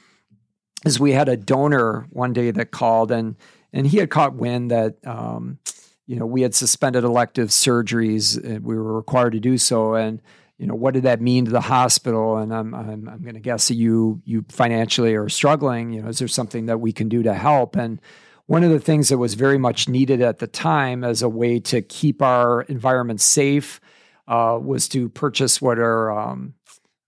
[0.84, 3.36] is we had a donor one day that called and
[3.72, 5.60] and he had caught wind that um,
[6.08, 8.60] you know we had suspended elective surgeries.
[8.60, 10.20] We were required to do so and
[10.58, 12.36] you know what did that mean to the hospital?
[12.36, 16.08] And i'm i'm, I'm going to guess that you you financially are struggling you know
[16.08, 17.76] is there something that we can do to help?
[17.76, 18.00] And
[18.46, 21.60] one of the things that was very much needed at the time as a way
[21.60, 23.80] to keep our environment safe
[24.26, 26.54] uh, was to purchase what are um,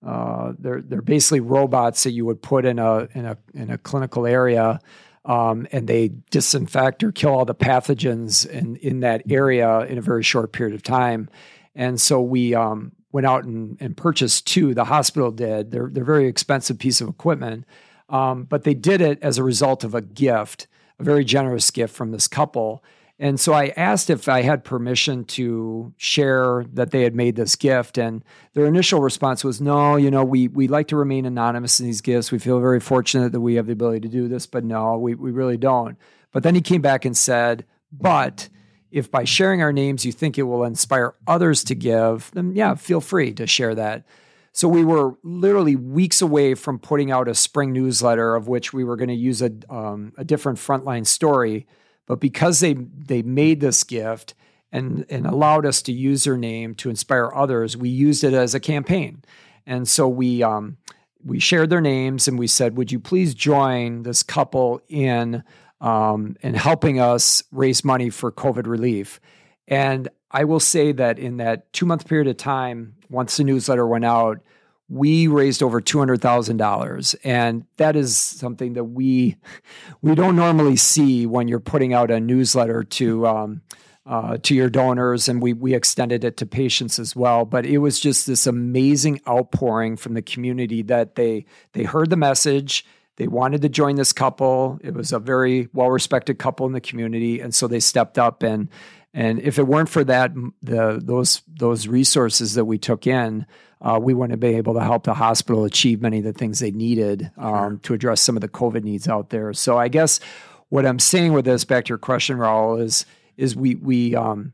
[0.06, 3.78] uh, they're they're basically robots that you would put in a in a in a
[3.78, 4.80] clinical area
[5.24, 10.02] um, and they disinfect or kill all the pathogens in in that area in a
[10.02, 11.28] very short period of time.
[11.74, 14.74] And so we um, went out and, and purchased two.
[14.74, 15.70] The hospital did.
[15.70, 17.64] They're they're very expensive piece of equipment,
[18.08, 20.66] um, but they did it as a result of a gift,
[20.98, 22.82] a very generous gift from this couple.
[23.18, 27.54] And so I asked if I had permission to share that they had made this
[27.54, 31.80] gift, and their initial response was, "No, you know, we we like to remain anonymous
[31.80, 32.32] in these gifts.
[32.32, 35.14] We feel very fortunate that we have the ability to do this, but no, we
[35.14, 35.98] we really don't."
[36.32, 38.48] But then he came back and said, "But."
[38.90, 42.74] If by sharing our names you think it will inspire others to give, then yeah,
[42.74, 44.04] feel free to share that.
[44.52, 48.82] So we were literally weeks away from putting out a spring newsletter of which we
[48.82, 51.66] were going to use a, um, a different frontline story.
[52.06, 54.34] But because they they made this gift
[54.72, 58.54] and and allowed us to use their name to inspire others, we used it as
[58.54, 59.22] a campaign.
[59.66, 60.78] And so we um,
[61.24, 65.44] we shared their names and we said, "Would you please join this couple in
[65.80, 69.20] um, and helping us raise money for COVID relief.
[69.68, 73.86] And I will say that in that two month period of time, once the newsletter
[73.86, 74.40] went out,
[74.88, 79.36] we raised over two hundred thousand dollars, and that is something that we
[80.02, 83.62] we don't normally see when you're putting out a newsletter to um,
[84.04, 87.44] uh, to your donors, and we we extended it to patients as well.
[87.44, 92.16] But it was just this amazing outpouring from the community that they they heard the
[92.16, 92.84] message.
[93.16, 94.78] They wanted to join this couple.
[94.82, 98.42] It was a very well respected couple in the community, and so they stepped up
[98.42, 98.68] and
[99.12, 100.32] and if it weren't for that,
[100.62, 103.44] the those those resources that we took in,
[103.80, 106.60] uh, we wouldn't have been able to help the hospital achieve many of the things
[106.60, 107.76] they needed um, sure.
[107.82, 109.52] to address some of the COVID needs out there.
[109.52, 110.20] So I guess
[110.68, 113.04] what I'm saying with this, back to your question, Raul, is
[113.36, 114.52] is we we um,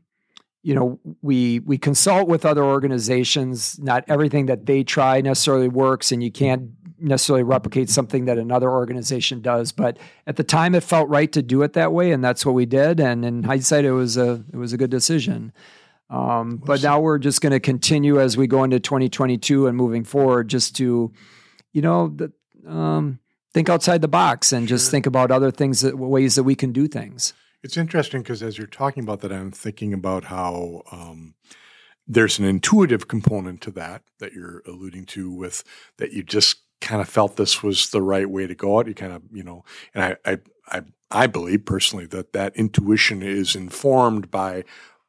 [0.63, 3.77] you know we we consult with other organizations.
[3.77, 8.69] Not everything that they try necessarily works, and you can't necessarily replicate something that another
[8.69, 9.71] organization does.
[9.71, 12.55] But at the time, it felt right to do it that way, and that's what
[12.55, 12.99] we did.
[12.99, 15.53] And in hindsight, it was a it was a good decision.
[16.09, 20.03] Um, but now we're just going to continue as we go into 2022 and moving
[20.03, 21.11] forward, just to
[21.73, 22.31] you know the,
[22.69, 23.19] um,
[23.53, 24.77] think outside the box and sure.
[24.77, 27.33] just think about other things that ways that we can do things.
[27.63, 31.33] It's interesting because as you're talking about that, I'm thinking about how um,
[32.07, 35.63] there's an intuitive component to that that you're alluding to with
[35.97, 38.87] that you just kind of felt this was the right way to go out.
[38.87, 39.63] You kind of, you know,
[39.93, 40.37] and I, I,
[40.69, 44.63] I, I believe personally that that intuition is informed by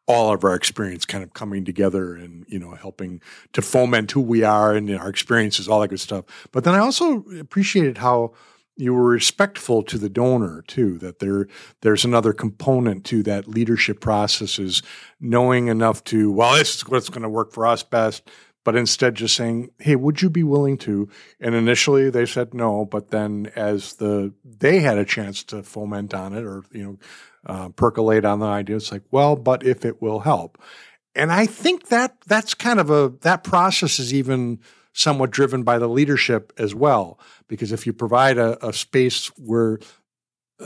[0.08, 3.20] all of our experience kind of coming together and you know helping
[3.52, 6.78] to foment who we are and our experiences all that good stuff but then i
[6.78, 8.32] also appreciated how
[8.78, 11.46] you were respectful to the donor too that there
[11.82, 14.82] there's another component to that leadership process is
[15.20, 18.28] knowing enough to well this is what's going to work for us best
[18.68, 21.08] but instead just saying hey would you be willing to
[21.40, 26.12] and initially they said no but then as the they had a chance to foment
[26.12, 26.98] on it or you know
[27.46, 30.60] uh, percolate on the idea it's like well but if it will help
[31.14, 34.58] and i think that that's kind of a that process is even
[34.98, 37.20] somewhat driven by the leadership as well.
[37.46, 39.78] Because if you provide a, a space where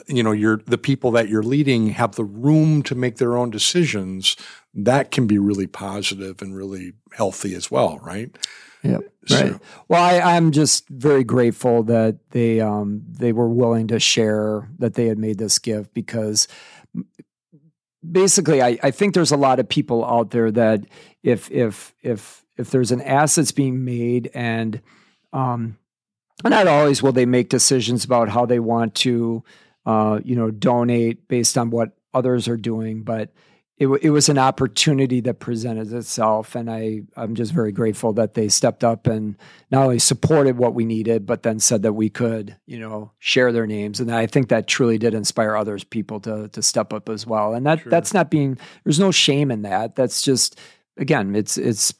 [0.06, 3.50] you know you're the people that you're leading have the room to make their own
[3.50, 4.36] decisions,
[4.74, 8.36] that can be really positive and really healthy as well, right?
[8.82, 8.98] Yeah.
[9.26, 9.40] So.
[9.40, 9.60] Right.
[9.88, 14.94] Well, I, am just very grateful that they um, they were willing to share that
[14.94, 16.48] they had made this gift because
[18.08, 20.84] basically I, I think there's a lot of people out there that
[21.22, 24.80] if if if if there's an assets being made and
[25.32, 25.78] um,
[26.42, 29.44] not always will they make decisions about how they want to
[29.86, 33.30] uh, you know donate based on what others are doing but
[33.78, 38.34] it, it was an opportunity that presented itself and I, i'm just very grateful that
[38.34, 39.36] they stepped up and
[39.70, 43.52] not only supported what we needed but then said that we could you know share
[43.52, 47.08] their names and i think that truly did inspire others people to to step up
[47.08, 47.90] as well and that sure.
[47.90, 50.58] that's not being there's no shame in that that's just
[50.96, 51.94] again it's it's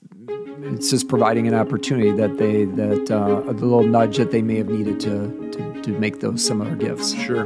[0.64, 4.56] it's just providing an opportunity that they that uh, a little nudge that they may
[4.56, 7.14] have needed to, to, to make those similar gifts.
[7.14, 7.44] Sure.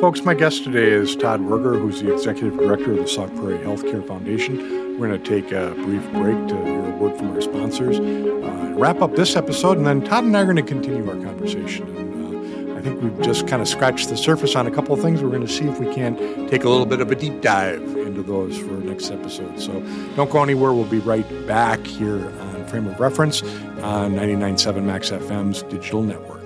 [0.00, 3.56] Folks, my guest today is Todd Wuerger, who's the executive director of the Sauk Prairie
[3.56, 4.98] Healthcare Foundation.
[4.98, 8.74] We're going to take a brief break to hear a word from our sponsors, uh,
[8.76, 11.86] wrap up this episode, and then Todd and I are going to continue our conversation.
[11.96, 15.22] Uh, I think we've just kind of scratched the surface on a couple of things.
[15.22, 16.14] We're going to see if we can
[16.50, 19.58] take a little bit of a deep dive into those for next episode.
[19.58, 19.80] So
[20.14, 20.74] don't go anywhere.
[20.74, 23.42] We'll be right back here on Frame of Reference
[23.80, 26.36] on 99.7 Max FM's digital network.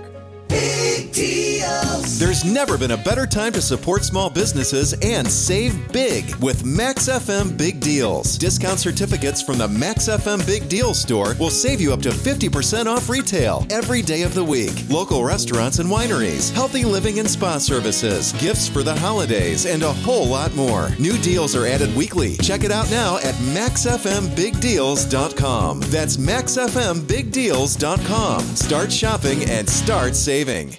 [2.18, 7.08] There's never been a better time to support small businesses and save big with Max
[7.08, 8.36] FM Big Deals.
[8.36, 12.86] Discount certificates from the Max FM Big Deals store will save you up to 50%
[12.86, 14.72] off retail every day of the week.
[14.90, 19.92] Local restaurants and wineries, healthy living and spa services, gifts for the holidays, and a
[19.92, 20.90] whole lot more.
[20.98, 22.36] New deals are added weekly.
[22.38, 25.80] Check it out now at maxfmbigdeals.com.
[25.80, 28.40] That's maxfmbigdeals.com.
[28.40, 30.76] Start shopping and start saving.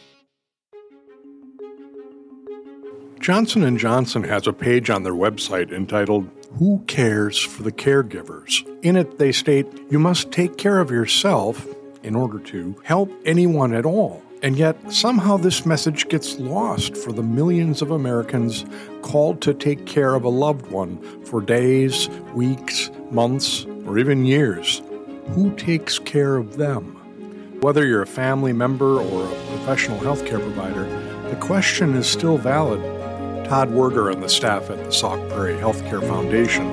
[3.22, 8.68] Johnson & Johnson has a page on their website entitled Who Cares for the Caregivers?
[8.82, 11.68] In it they state you must take care of yourself
[12.02, 14.24] in order to help anyone at all.
[14.42, 18.66] And yet, somehow this message gets lost for the millions of Americans
[19.04, 24.82] called to take care of a loved one for days, weeks, months, or even years.
[25.34, 26.96] Who takes care of them?
[27.62, 30.86] Whether you're a family member or a professional healthcare provider,
[31.30, 32.82] the question is still valid
[33.52, 36.68] Todd Wuerger and the staff at the Sauk Prairie Healthcare Foundation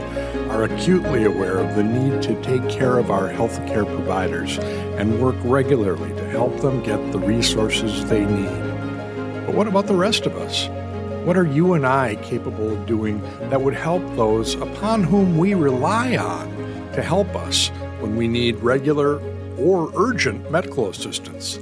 [0.49, 4.59] are acutely aware of the need to take care of our healthcare providers
[4.97, 8.47] and work regularly to help them get the resources they need.
[9.45, 10.69] But what about the rest of us?
[11.27, 13.21] What are you and I capable of doing
[13.51, 16.49] that would help those upon whom we rely on
[16.93, 19.21] to help us when we need regular
[19.59, 21.59] or urgent medical assistance?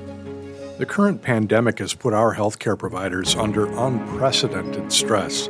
[0.79, 5.49] The current pandemic has put our healthcare providers under unprecedented stress,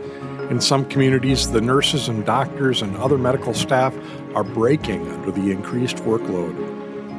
[0.51, 3.93] In some communities, the nurses and doctors and other medical staff
[4.37, 6.55] are breaking under the increased workload.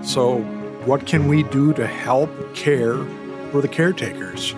[0.06, 0.38] So,
[0.86, 2.96] what can we do to help care
[3.52, 4.56] for the caretakers?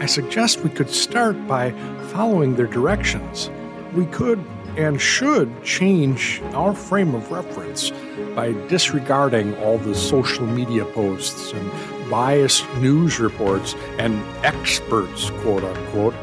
[0.00, 1.70] I suggest we could start by
[2.12, 3.48] following their directions.
[3.94, 4.44] We could
[4.76, 7.92] and should change our frame of reference
[8.34, 11.70] by disregarding all the social media posts and
[12.10, 16.14] biased news reports and experts, quote unquote,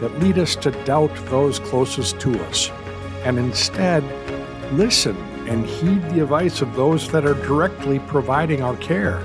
[0.00, 2.70] that lead us to doubt those closest to us,
[3.24, 4.04] and instead
[4.72, 5.16] listen
[5.48, 9.24] and heed the advice of those that are directly providing our care.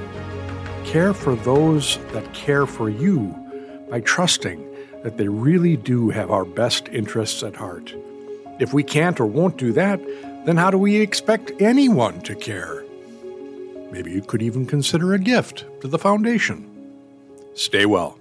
[0.86, 3.36] Care for those that care for you
[3.90, 4.66] by trusting
[5.04, 7.94] that they really do have our best interests at heart.
[8.60, 10.00] If we can't or won't do that,
[10.46, 12.81] then how do we expect anyone to care?
[13.92, 16.68] Maybe you could even consider a gift to the foundation.
[17.54, 18.18] Stay well.